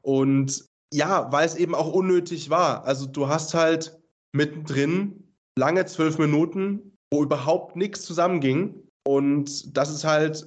[0.02, 2.84] und ja, weil es eben auch unnötig war.
[2.84, 3.95] Also du hast halt
[4.36, 5.24] mittendrin
[5.58, 8.74] lange zwölf Minuten, wo überhaupt nichts zusammenging.
[9.06, 10.46] Und das ist halt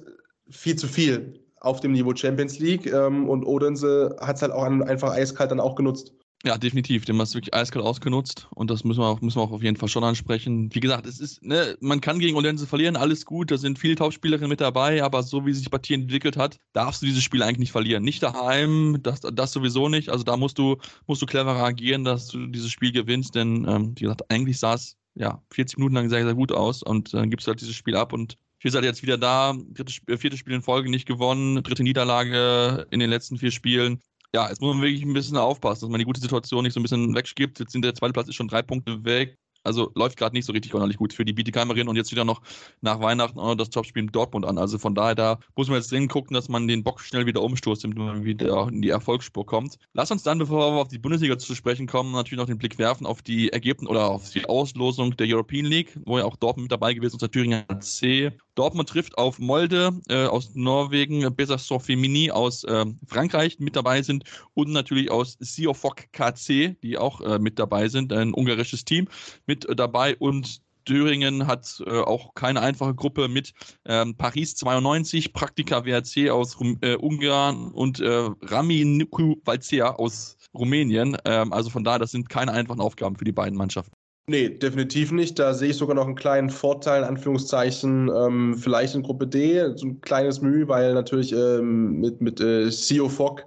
[0.50, 2.86] viel zu viel auf dem Niveau Champions League.
[2.86, 6.14] Ähm, und Odense hat es halt auch einfach eiskalt dann auch genutzt.
[6.42, 7.04] Ja, definitiv.
[7.04, 9.62] Den haben es wirklich eiskalt ausgenutzt und das müssen wir, auch, müssen wir auch auf
[9.62, 10.74] jeden Fall schon ansprechen.
[10.74, 13.94] Wie gesagt, es ist, ne, man kann gegen Odense verlieren, alles gut, da sind viele
[13.94, 17.42] Topspielerinnen mit dabei, aber so wie sich die Partie entwickelt hat, darfst du dieses Spiel
[17.42, 18.04] eigentlich nicht verlieren.
[18.04, 20.08] Nicht daheim, das, das sowieso nicht.
[20.08, 23.92] Also da musst du, musst du cleverer agieren, dass du dieses Spiel gewinnst, denn ähm,
[23.96, 27.24] wie gesagt, eigentlich sah es ja 40 Minuten lang sehr, sehr gut aus und dann
[27.24, 30.38] äh, gibst du halt dieses Spiel ab und wir sind jetzt wieder da, drittes, viertes
[30.38, 34.00] Spiel in Folge nicht gewonnen, dritte Niederlage in den letzten vier Spielen
[34.34, 36.80] ja, jetzt muss man wirklich ein bisschen aufpassen, dass man die gute Situation nicht so
[36.80, 37.58] ein bisschen weggibt.
[37.58, 40.52] Jetzt sind der zweite Platz ist schon drei Punkte weg also läuft gerade nicht so
[40.52, 42.40] richtig ordentlich gut für die Bietigheimerin und jetzt wieder noch
[42.80, 44.58] nach Weihnachten auch noch das Topspiel in Dortmund an.
[44.58, 47.42] Also von daher, da muss man jetzt dringend gucken, dass man den Bock schnell wieder
[47.42, 49.76] umstoßt, damit man wieder in die Erfolgsspur kommt.
[49.92, 52.78] Lass uns dann, bevor wir auf die Bundesliga zu sprechen kommen, natürlich noch den Blick
[52.78, 56.64] werfen auf die Ergebnisse oder auf die Auslosung der European League, wo ja auch Dortmund
[56.64, 58.32] mit dabei gewesen ist, der Thüringer C.
[58.54, 64.24] Dortmund trifft auf Molde äh, aus Norwegen, Besaçon Femini aus äh, Frankreich mit dabei sind
[64.54, 69.08] und natürlich aus Siofok KC, die auch äh, mit dabei sind, ein ungarisches Team
[69.46, 73.52] mit dabei und Thüringen hat äh, auch keine einfache Gruppe mit
[73.84, 81.16] ähm, Paris 92, Praktika WRC aus äh, Ungarn und äh, Rami Niku Valcea aus Rumänien.
[81.24, 83.99] Ähm, also von daher, das sind keine einfachen Aufgaben für die beiden Mannschaften.
[84.26, 85.38] Nee, definitiv nicht.
[85.38, 89.72] Da sehe ich sogar noch einen kleinen Vorteil, in Anführungszeichen, ähm, vielleicht in Gruppe D,
[89.74, 93.44] so ein kleines Mühe, weil natürlich ähm, mit, mit äh, CEO Fogg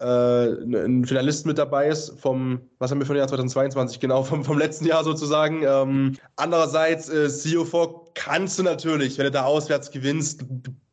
[0.00, 4.44] äh, ein Finalist mit dabei ist, vom, was haben wir ein Jahr 2022, genau, vom,
[4.44, 5.62] vom letzten Jahr sozusagen.
[5.64, 10.44] Ähm, andererseits, äh, CEO Fogg kannst du natürlich, wenn du da auswärts gewinnst,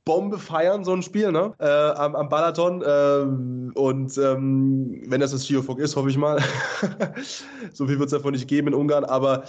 [0.05, 1.53] Bombe feiern, so ein Spiel, ne?
[1.57, 2.81] Äh, am, am Balaton.
[2.83, 6.39] Äh, und ähm, wenn das das Geofog ist, hoffe ich mal.
[7.73, 9.45] so viel wird es davon nicht geben in Ungarn, aber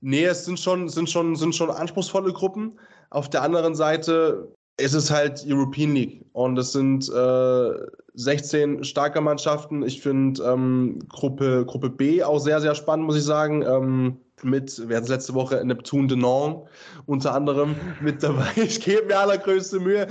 [0.00, 2.78] nee, es sind schon, sind schon, sind schon anspruchsvolle Gruppen.
[3.10, 7.70] Auf der anderen Seite ist es halt European League und es sind äh,
[8.14, 9.82] 16 starke Mannschaften.
[9.82, 13.62] Ich finde ähm, Gruppe, Gruppe B auch sehr, sehr spannend, muss ich sagen.
[13.62, 16.68] Ähm, mit, wir hatten letzte Woche Neptun de Nong
[17.06, 18.46] unter anderem mit dabei.
[18.56, 20.06] Ich gebe mir allergrößte Mühe.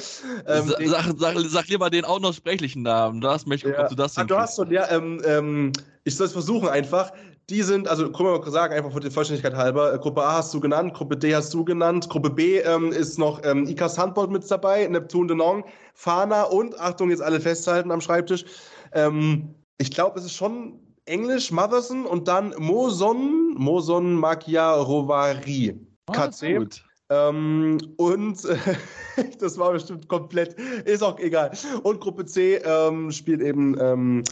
[0.47, 3.21] Ähm, sag, sag, sag, lieber den auch noch sprechlichen Namen.
[3.21, 3.83] Das möchte ich, ja.
[3.83, 5.71] ob du das ah, Du hast schon, ja, ähm, ähm,
[6.03, 7.11] ich soll es versuchen einfach.
[7.49, 10.37] Die sind, also können wir mal sagen, einfach für die Vollständigkeit halber, äh, Gruppe A
[10.37, 13.99] hast du genannt, Gruppe D hast du genannt, Gruppe B ähm, ist noch ähm, Ikas
[13.99, 15.63] Handball mit dabei, Neptun de Nong,
[15.93, 18.45] Fana und, Achtung, jetzt alle festhalten am Schreibtisch,
[18.93, 25.79] ähm, ich glaube, es ist schon Englisch, Motherson und dann Moson, Moson Makia Rovari.
[26.07, 26.67] Ah, KC.
[27.09, 28.57] Ähm, und äh,
[29.39, 30.53] das war bestimmt komplett,
[30.85, 31.51] ist auch egal.
[31.83, 34.23] Und Gruppe C ähm, spielt eben ähm,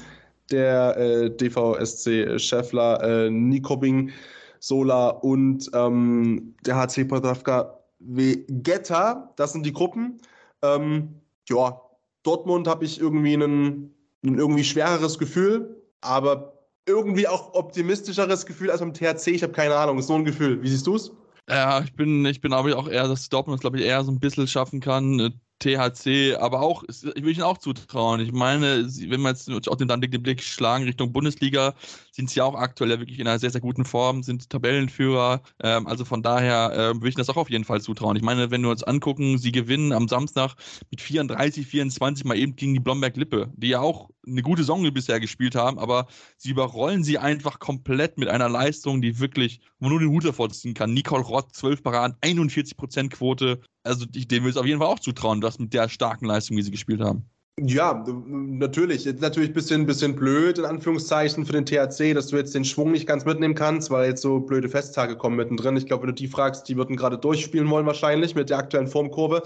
[0.50, 4.12] der äh, DVSC Scheffler, äh, Nikobing,
[4.60, 9.32] Sola und ähm, der HC Podravka Vegeta.
[9.36, 10.20] Das sind die Gruppen.
[10.62, 11.10] Ähm,
[11.50, 11.80] ja,
[12.24, 13.94] Dortmund habe ich irgendwie ein,
[14.24, 16.53] ein irgendwie schwereres Gefühl, aber
[16.86, 19.28] irgendwie auch optimistischeres Gefühl als beim THC.
[19.28, 20.62] Ich habe keine Ahnung, ist so ein Gefühl.
[20.62, 21.12] Wie siehst du es?
[21.50, 24.20] Ja, ich bin, ich bin glaube auch eher, dass Dortmund glaube ich eher so ein
[24.20, 25.34] bisschen schaffen kann.
[25.64, 28.20] THC, aber auch, ich will ihnen auch zutrauen.
[28.20, 31.74] Ich meine, wenn wir jetzt auch den, den Blick schlagen Richtung Bundesliga,
[32.12, 35.42] sind sie auch aktuell ja wirklich in einer sehr, sehr guten Form, sind Tabellenführer.
[35.62, 38.18] Ähm, also von daher äh, würde ich das auch auf jeden Fall zutrauen.
[38.18, 40.56] Ich meine, wenn wir uns angucken, sie gewinnen am Samstag
[40.92, 45.20] mit 34, 24 mal eben gegen die Blomberg-Lippe, die ja auch eine gute Saison bisher
[45.20, 46.08] gespielt haben, aber
[46.38, 50.50] sie überrollen sie einfach komplett mit einer Leistung, die wirklich, wo nur den Hut davor
[50.50, 50.94] ziehen kann.
[50.94, 53.62] Nicole Roth, 12 Paraden, 41% Quote.
[53.84, 56.58] Also ich, dem will es auf jeden Fall auch zutrauen, das mit der starken Leistung,
[56.58, 57.30] wie sie gespielt haben.
[57.60, 59.06] Ja, natürlich.
[59.06, 62.92] Natürlich ein bisschen, bisschen blöd, in Anführungszeichen, für den THC, dass du jetzt den Schwung
[62.92, 65.78] nicht ganz mitnehmen kannst, weil jetzt so blöde Festtage kommen mittendrin.
[65.78, 68.88] Ich glaube, wenn du die fragst, die würden gerade durchspielen wollen, wahrscheinlich mit der aktuellen
[68.88, 69.44] Formkurve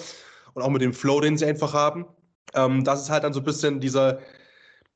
[0.53, 2.05] und auch mit dem Flow, den sie einfach haben.
[2.53, 4.19] Ähm, das ist halt dann so ein bisschen dieser,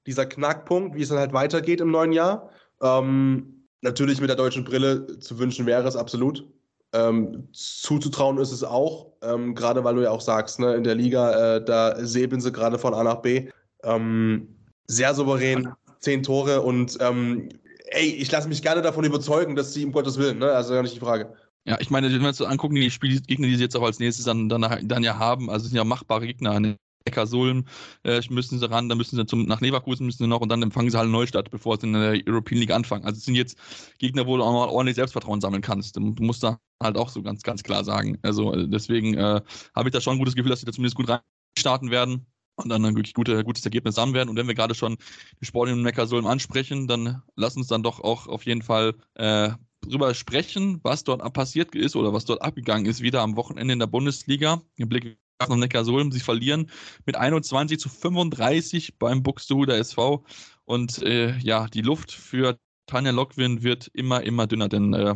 [0.05, 2.49] dieser Knackpunkt, wie es dann halt weitergeht im neuen Jahr.
[2.81, 6.47] Ähm, natürlich mit der deutschen Brille zu wünschen wäre es absolut.
[6.93, 10.95] Ähm, zuzutrauen ist es auch, ähm, gerade weil du ja auch sagst, ne, in der
[10.95, 13.49] Liga, äh, da säbeln sie gerade von A nach B.
[13.83, 14.55] Ähm,
[14.87, 17.47] sehr souverän, zehn Tore und ähm,
[17.91, 20.51] ey, ich lasse mich gerne davon überzeugen, dass sie um Gottes Willen, ne?
[20.51, 21.33] also gar nicht die Frage.
[21.65, 24.25] Ja, ich meine, wenn wir uns angucken, die Spielgegner, die sie jetzt auch als nächstes
[24.25, 26.59] dann, dann, dann ja haben, also sind ja machbare Gegner.
[27.05, 27.65] Eckersulm
[28.03, 30.61] äh, müssen sie ran, dann müssen sie zum, nach Leverkusen müssen sie noch und dann
[30.61, 33.05] empfangen sie halt Neustadt, bevor sie in der European League anfangen.
[33.05, 33.57] Also es sind jetzt
[33.97, 35.95] Gegner, wo du auch mal ordentlich Selbstvertrauen sammeln kannst.
[35.95, 38.17] Du musst da halt auch so ganz, ganz klar sagen.
[38.21, 39.41] Also äh, deswegen äh,
[39.75, 42.25] habe ich da schon ein gutes Gefühl, dass sie da zumindest gut reinstarten werden
[42.55, 44.29] und dann ein wirklich gute, gutes Ergebnis haben werden.
[44.29, 44.97] Und wenn wir gerade schon
[45.41, 49.51] die Sport in Neckarsulm ansprechen, dann lass uns dann doch auch auf jeden Fall äh,
[49.81, 53.79] drüber sprechen, was dort passiert ist oder was dort abgegangen ist, wieder am Wochenende in
[53.79, 54.61] der Bundesliga.
[54.75, 55.17] Im Blick
[55.49, 56.11] noch Neckarsulm.
[56.11, 56.69] Sie verlieren
[57.05, 60.23] mit 21 zu 35 beim Buxtehuder SV.
[60.65, 65.15] Und äh, ja, die Luft für Tanja Lockwin wird immer, immer dünner, denn äh,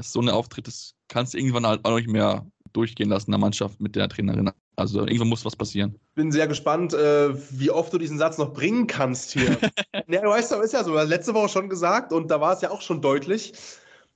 [0.00, 3.40] so ein Auftritt, das kannst du irgendwann halt auch nicht mehr durchgehen lassen in der
[3.40, 4.50] Mannschaft mit der Trainerin.
[4.76, 5.98] Also irgendwann muss was passieren.
[6.14, 9.56] Bin sehr gespannt, äh, wie oft du diesen Satz noch bringen kannst hier.
[10.08, 12.70] ja, du weißt, ist ja so, letzte Woche schon gesagt und da war es ja
[12.70, 13.54] auch schon deutlich.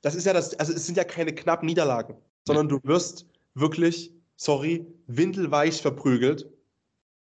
[0.02, 2.76] Das ist ja das, also es sind ja keine knappen Niederlagen, sondern ja.
[2.76, 6.46] du wirst wirklich sorry, windelweich verprügelt.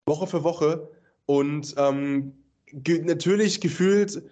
[0.05, 0.89] Woche für Woche.
[1.25, 2.33] Und ähm,
[2.67, 4.23] ge natürlich gefühlt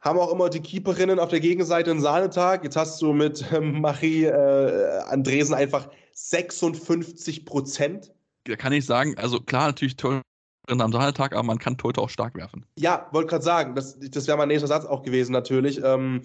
[0.00, 2.62] haben auch immer die Keeperinnen auf der Gegenseite einen Sahnetag.
[2.62, 8.12] Jetzt hast du mit ähm, Marie äh, Andresen einfach 56 Prozent.
[8.44, 10.20] Da kann ich sagen, also klar, natürlich toll
[10.68, 12.66] am Sahnetag, aber man kann Tote auch stark werfen.
[12.78, 15.80] Ja, wollte gerade sagen, das, das wäre mein nächster Satz auch gewesen, natürlich.
[15.82, 16.22] Ähm,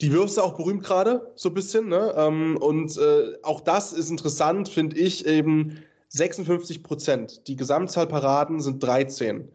[0.00, 1.88] die Würfste auch berühmt gerade, so ein bisschen.
[1.88, 2.14] Ne?
[2.16, 7.46] Ähm, und äh, auch das ist interessant, finde ich, eben 56 Prozent.
[7.48, 9.48] Die Gesamtzahl Paraden sind 13.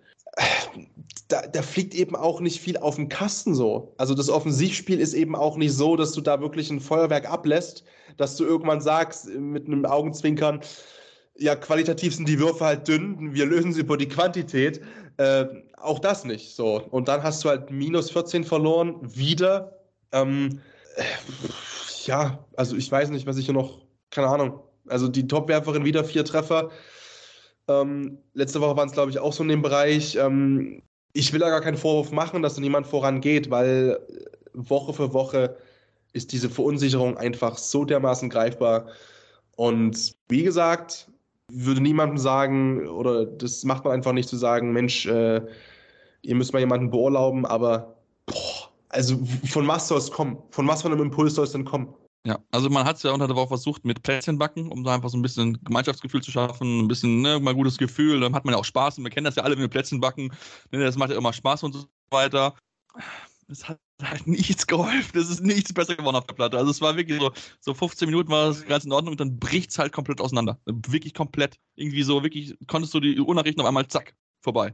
[1.27, 3.93] Da, da, fliegt eben auch nicht viel auf dem Kasten so.
[3.97, 7.83] Also das Offensivspiel ist eben auch nicht so, dass du da wirklich ein Feuerwerk ablässt,
[8.17, 10.61] dass du irgendwann sagst mit einem Augenzwinkern,
[11.37, 14.81] ja, qualitativ sind die Würfe halt dünn, wir lösen sie über die Quantität.
[15.17, 15.45] Äh,
[15.77, 16.81] auch das nicht so.
[16.91, 19.82] Und dann hast du halt minus 14 verloren, wieder
[20.13, 20.61] ähm,
[22.05, 24.59] ja, also ich weiß nicht, was ich hier noch, keine Ahnung.
[24.87, 26.69] Also die Topwerferin wieder vier Treffer.
[27.67, 30.15] Ähm, letzte Woche waren es, glaube ich, auch so in dem Bereich.
[30.15, 30.83] Ähm,
[31.13, 33.99] ich will da gar keinen Vorwurf machen, dass da niemand vorangeht, weil
[34.53, 35.57] Woche für Woche
[36.11, 38.87] ist diese Verunsicherung einfach so dermaßen greifbar.
[39.55, 41.09] Und wie gesagt,
[41.51, 45.41] würde niemandem sagen, oder das macht man einfach nicht zu sagen, Mensch, äh,
[46.21, 50.37] ihr müsst mal jemanden beurlauben, aber boah, also von was soll es kommen?
[50.51, 51.93] Von was von einem Impuls soll es denn kommen?
[52.25, 54.95] Ja, also man hat es ja unter der Woche versucht mit Plätzchen backen, um da
[54.95, 58.45] einfach so ein bisschen Gemeinschaftsgefühl zu schaffen, ein bisschen ne, mal gutes Gefühl, dann hat
[58.45, 60.31] man ja auch Spaß und wir kennen das ja alle, wenn wir Plätzchen backen,
[60.71, 62.55] ne, das macht ja immer Spaß und so weiter.
[63.49, 66.57] Es hat halt nichts geholfen, es ist nichts besser geworden auf der Platte.
[66.57, 69.37] Also es war wirklich so, so 15 Minuten war das ganz in Ordnung und dann
[69.37, 70.57] bricht es halt komplett auseinander.
[70.65, 71.57] Wirklich komplett.
[71.75, 74.73] Irgendwie so, wirklich, konntest du die Uhrnachrichten auf einmal zack, vorbei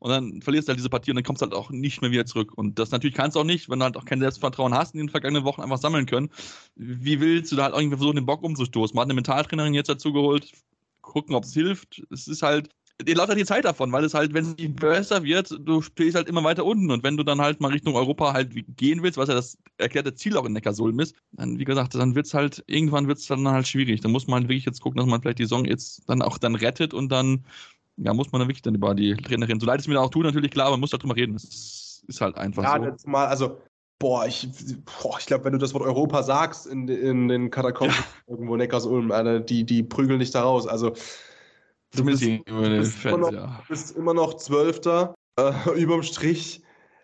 [0.00, 2.10] und dann verlierst du halt diese Partie und dann kommst du halt auch nicht mehr
[2.10, 2.56] wieder zurück.
[2.56, 4.98] Und das natürlich kannst du auch nicht, wenn du halt auch kein Selbstvertrauen hast in
[4.98, 6.30] den vergangenen Wochen einfach sammeln können.
[6.74, 8.94] Wie willst du da halt irgendwie versuchen, den Bock umzustoßen?
[8.94, 10.52] Man hat eine Mentaltrainerin jetzt dazu geholt,
[11.02, 12.02] gucken, ob es hilft.
[12.10, 12.70] Es ist halt,
[13.02, 15.82] dir läuft halt die Zeit davon, weil es halt, wenn es nicht besser wird, du
[15.82, 16.90] stehst halt immer weiter unten.
[16.90, 20.14] Und wenn du dann halt mal Richtung Europa halt gehen willst, was ja das erklärte
[20.14, 23.26] Ziel auch in Neckarsulm ist, dann, wie gesagt, dann wird es halt, irgendwann wird es
[23.26, 24.00] dann halt schwierig.
[24.00, 26.38] Dann muss man halt wirklich jetzt gucken, dass man vielleicht die Saison jetzt dann auch
[26.38, 27.44] dann rettet und dann
[28.02, 30.24] ja, muss man dann wirklich dann über die Trainerin, so leid es mir auch tut,
[30.24, 31.34] natürlich klar, man muss darüber reden.
[31.34, 32.84] Das ist halt einfach ja, so.
[32.84, 33.60] Ja, mal, also,
[33.98, 34.48] boah, ich,
[34.84, 38.04] boah, ich glaube, wenn du das Wort Europa sagst in, in den Katakomben ja.
[38.32, 40.66] irgendwo Neckars-Ulm, die, die prügeln dich da raus.
[40.66, 40.94] Also,
[41.94, 43.62] du bist, du bist, Fans, immer noch, ja.
[43.68, 46.62] bist immer noch Zwölfter äh, überm Strich.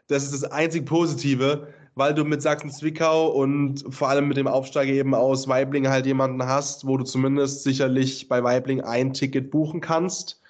[0.09, 4.93] Das ist das einzig Positive, weil du mit Sachsen-Zwickau und vor allem mit dem Aufsteiger
[4.93, 9.81] eben aus Weibling halt jemanden hast, wo du zumindest sicherlich bei Weibling ein Ticket buchen
[9.81, 10.41] kannst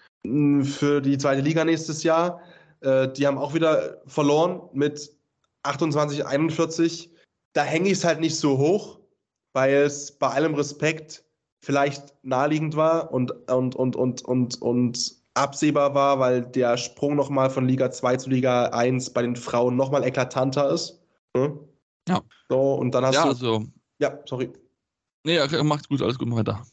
[0.64, 2.40] für die zweite Liga nächstes Jahr.
[2.80, 5.12] Äh, die haben auch wieder verloren mit
[5.62, 7.10] 28, 41.
[7.52, 9.00] Da hänge ich es halt nicht so hoch,
[9.52, 11.24] weil es bei allem Respekt
[11.60, 17.50] vielleicht naheliegend war und, und, und, und, und, und absehbar war, weil der Sprung nochmal
[17.50, 21.00] von Liga 2 zu Liga 1 bei den Frauen nochmal eklatanter ist.
[21.36, 21.58] Hm?
[22.08, 22.20] Ja.
[22.48, 23.28] So, und dann hast ja, du.
[23.28, 23.64] Also,
[23.98, 24.52] ja, sorry.
[25.24, 26.64] Nee, macht's gut, alles gut, weiter.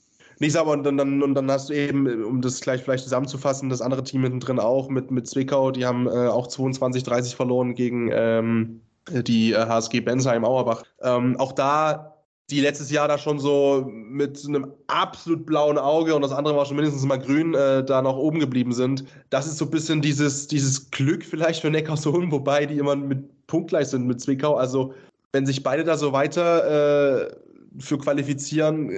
[0.44, 3.82] Nichts, aber und dann, und dann hast du eben, um das gleich vielleicht zusammenzufassen, das
[3.82, 7.76] andere Team hinten drin auch mit, mit Zwickau, die haben äh, auch 22, 30 verloren
[7.76, 10.84] gegen ähm, die äh, HSG Bensheim Auerbach.
[11.02, 12.18] Ähm, auch da
[12.50, 16.66] die letztes Jahr da schon so mit einem absolut blauen Auge und das andere war
[16.66, 19.06] schon mindestens mal grün, äh, da noch oben geblieben sind.
[19.30, 23.48] Das ist so ein bisschen dieses, dieses Glück vielleicht für Neckarsulm, wobei die immer mit
[23.48, 24.56] punktgleich sind mit Zwickau.
[24.56, 24.94] Also
[25.32, 27.34] wenn sich beide da so weiter äh,
[27.80, 28.92] für qualifizieren,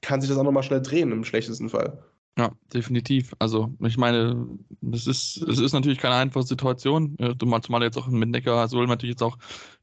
[0.00, 2.02] kann sich das auch nochmal schnell drehen im schlechtesten Fall.
[2.38, 3.34] Ja, definitiv.
[3.40, 4.46] Also, ich meine,
[4.92, 7.16] es ist, es ist natürlich keine einfache Situation.
[7.18, 9.38] Mal zumal jetzt auch mit Neckar Sohl natürlich jetzt auch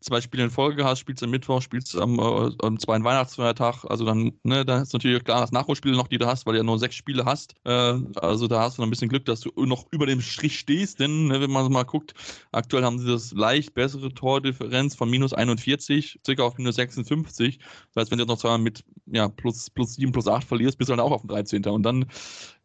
[0.06, 3.84] zwei Spiele in Folge hast, spielst am Mittwoch, spielst am, äh, am zweiten Weihnachtsfeiertag.
[3.86, 6.60] Also dann, ne, da ist natürlich klar das Nachholspiel noch, die du hast, weil du
[6.60, 7.56] ja nur sechs Spiele hast.
[7.66, 10.60] Äh, also da hast du noch ein bisschen Glück, dass du noch über dem Strich
[10.60, 12.14] stehst, denn ne, wenn man mal guckt,
[12.52, 17.58] aktuell haben sie das leicht bessere Tordifferenz von minus 41, circa auf minus 56.
[17.94, 20.78] Das heißt, wenn du jetzt noch zweimal mit ja, plus, plus 7, plus 8 verlierst,
[20.78, 21.66] bist du dann auch auf dem 13.
[21.66, 22.06] Und dann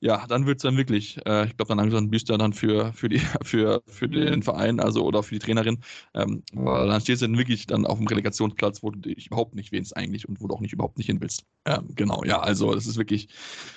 [0.00, 2.92] ja, dann wird es dann wirklich, äh, ich glaube, dann langsam bist du dann für,
[2.94, 5.78] für, die, für, für den Verein, also oder für die Trainerin,
[6.14, 9.54] ähm, weil dann stehst du dann wirklich dann auf dem Relegationsplatz, wo du dich überhaupt
[9.54, 11.44] nicht wählst eigentlich und wo du auch nicht überhaupt nicht hin willst.
[11.64, 13.28] Ähm, genau, ja, also das ist wirklich,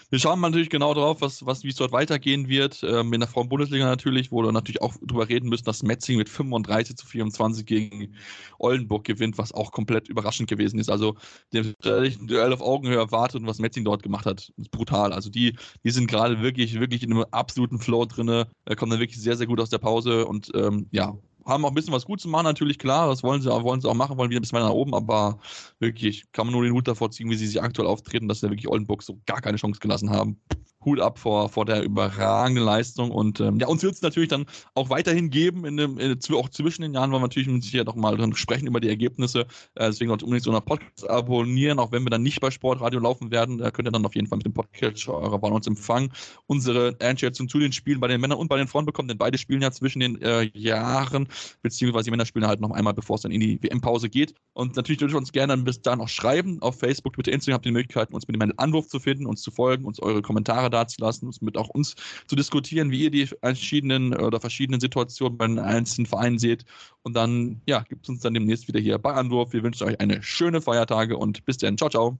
[0.10, 3.30] wir schauen natürlich genau drauf, was, was, wie es dort weitergehen wird, ähm, in der
[3.30, 7.66] Frauen-Bundesliga natürlich, wo wir natürlich auch drüber reden müssen, dass Metzing mit 35 zu 24
[7.66, 8.16] gegen
[8.60, 10.90] Oldenburg gewinnt, was auch komplett überraschend gewesen ist.
[10.90, 11.16] Also,
[11.52, 15.14] der Duell auf Augenhöhe erwartet und was Metzing dort gemacht hat, ist brutal.
[15.14, 19.00] Also, die, die sind gerade wirklich, wirklich in einem absoluten Flow drin, äh, kommen dann
[19.00, 22.06] wirklich sehr, sehr gut aus der Pause und ähm, ja, haben auch ein bisschen was
[22.06, 23.08] gut zu machen, natürlich, klar.
[23.08, 25.40] Das wollen sie, wollen sie auch machen, wollen wieder ein bisschen weiter nach oben, aber
[25.80, 28.50] wirklich kann man nur den Hut davor ziehen, wie sie sich aktuell auftreten, dass sie
[28.50, 30.40] wirklich Oldenburg so gar keine Chance gelassen haben.
[30.86, 33.12] Hut ab vor, vor der überragenden Leistung.
[33.12, 36.50] Und ähm, ja, uns wird es natürlich dann auch weiterhin geben, in dem, in, auch
[36.50, 39.42] zwischen den Jahren, weil wir natürlich mit Sicherheit mal sprechen über die Ergebnisse.
[39.76, 43.00] Äh, deswegen sollt unbedingt so einen Podcast abonnieren, auch wenn wir dann nicht bei Sportradio
[43.00, 43.58] laufen werden.
[43.58, 46.12] Da könnt ihr dann auf jeden Fall mit dem Podcast eurer Wahl uns empfangen.
[46.48, 49.38] Unsere Einschätzung zu den Spielen bei den Männern und bei den Frauen bekommen, denn beide
[49.38, 51.28] spielen ja zwischen den äh, Jahren,
[51.62, 54.34] beziehungsweise die Männer spielen halt noch einmal, bevor es dann in die WM-Pause geht.
[54.54, 56.62] Und natürlich dürft ihr uns gerne dann bis dahin auch schreiben.
[56.62, 59.42] Auf Facebook, Twitter, Instagram habt ihr die Möglichkeit, uns mit dem Anwurf zu finden, uns
[59.42, 61.96] zu folgen, uns eure Kommentare dazulassen, mit auch uns
[62.28, 66.66] zu diskutieren, wie ihr die verschiedenen oder verschiedenen Situationen bei den einzelnen Vereinen seht.
[67.04, 69.54] Und dann, ja, gibt es uns dann demnächst wieder hier bei Anwurf.
[69.54, 71.78] Wir wünschen euch eine schöne Feiertage und bis dann.
[71.78, 72.20] Ciao, ciao.